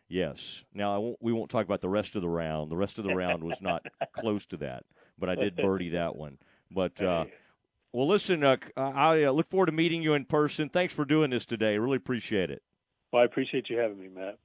Yes. 0.08 0.64
Now 0.74 0.96
I 0.96 0.98
won't, 0.98 1.18
we 1.22 1.34
won't 1.34 1.50
talk 1.50 1.66
about 1.66 1.82
the 1.82 1.90
rest 1.90 2.16
of 2.16 2.22
the 2.22 2.30
round. 2.30 2.72
The 2.72 2.78
rest 2.78 2.98
of 2.98 3.06
the 3.06 3.16
round 3.16 3.44
was 3.44 3.62
not 3.62 3.86
close 4.14 4.46
to 4.48 4.58
that, 4.58 4.84
but 5.18 5.30
I 5.30 5.36
did 5.36 5.56
birdie 5.56 5.90
that 5.90 6.16
one. 6.16 6.38
But 6.70 7.02
uh, 7.02 7.26
well, 7.94 8.08
listen, 8.08 8.44
uh, 8.44 8.58
I 8.78 9.24
uh, 9.26 9.32
look 9.32 9.48
forward 9.48 9.68
to 9.68 9.72
meeting 9.72 10.02
you 10.02 10.14
in 10.14 10.26
person. 10.26 10.70
Thanks 10.70 10.94
for 10.94 11.06
doing 11.06 11.30
this 11.30 11.46
today. 11.46 11.74
I 11.74 11.76
really 11.76 11.98
appreciate 11.98 12.50
it. 12.50 12.62
Well, 13.12 13.22
I 13.22 13.26
appreciate 13.26 13.70
you 13.70 13.78
having 13.78 14.00
me, 14.00 14.08
Matt. 14.08 14.38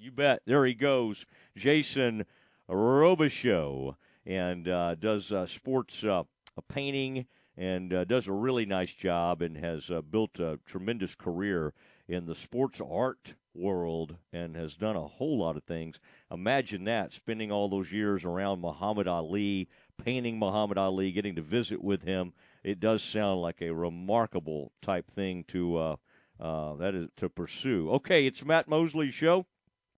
You 0.00 0.12
bet. 0.12 0.42
There 0.46 0.64
he 0.64 0.74
goes, 0.74 1.26
Jason 1.56 2.24
Robichaud, 2.70 3.96
and 4.24 4.68
uh, 4.68 4.94
does 4.94 5.32
uh, 5.32 5.46
sports 5.46 6.04
uh, 6.04 6.22
painting 6.68 7.26
and 7.56 7.92
uh, 7.92 8.04
does 8.04 8.28
a 8.28 8.32
really 8.32 8.64
nice 8.64 8.92
job 8.92 9.42
and 9.42 9.56
has 9.56 9.90
uh, 9.90 10.00
built 10.00 10.38
a 10.38 10.60
tremendous 10.64 11.16
career 11.16 11.74
in 12.06 12.26
the 12.26 12.34
sports 12.36 12.80
art 12.80 13.34
world 13.56 14.16
and 14.32 14.54
has 14.54 14.76
done 14.76 14.94
a 14.94 15.08
whole 15.08 15.38
lot 15.38 15.56
of 15.56 15.64
things. 15.64 15.98
Imagine 16.30 16.84
that, 16.84 17.12
spending 17.12 17.50
all 17.50 17.68
those 17.68 17.90
years 17.90 18.24
around 18.24 18.60
Muhammad 18.60 19.08
Ali, 19.08 19.68
painting 20.04 20.38
Muhammad 20.38 20.78
Ali, 20.78 21.10
getting 21.10 21.34
to 21.34 21.42
visit 21.42 21.82
with 21.82 22.02
him. 22.02 22.32
It 22.62 22.78
does 22.78 23.02
sound 23.02 23.42
like 23.42 23.60
a 23.60 23.74
remarkable 23.74 24.70
type 24.80 25.10
thing 25.10 25.44
to 25.48 25.76
uh, 25.76 25.96
uh, 26.38 26.76
that 26.76 26.94
is 26.94 27.08
to 27.16 27.28
pursue. 27.28 27.90
Okay, 27.90 28.26
it's 28.26 28.44
Matt 28.44 28.68
Mosley's 28.68 29.14
show. 29.14 29.46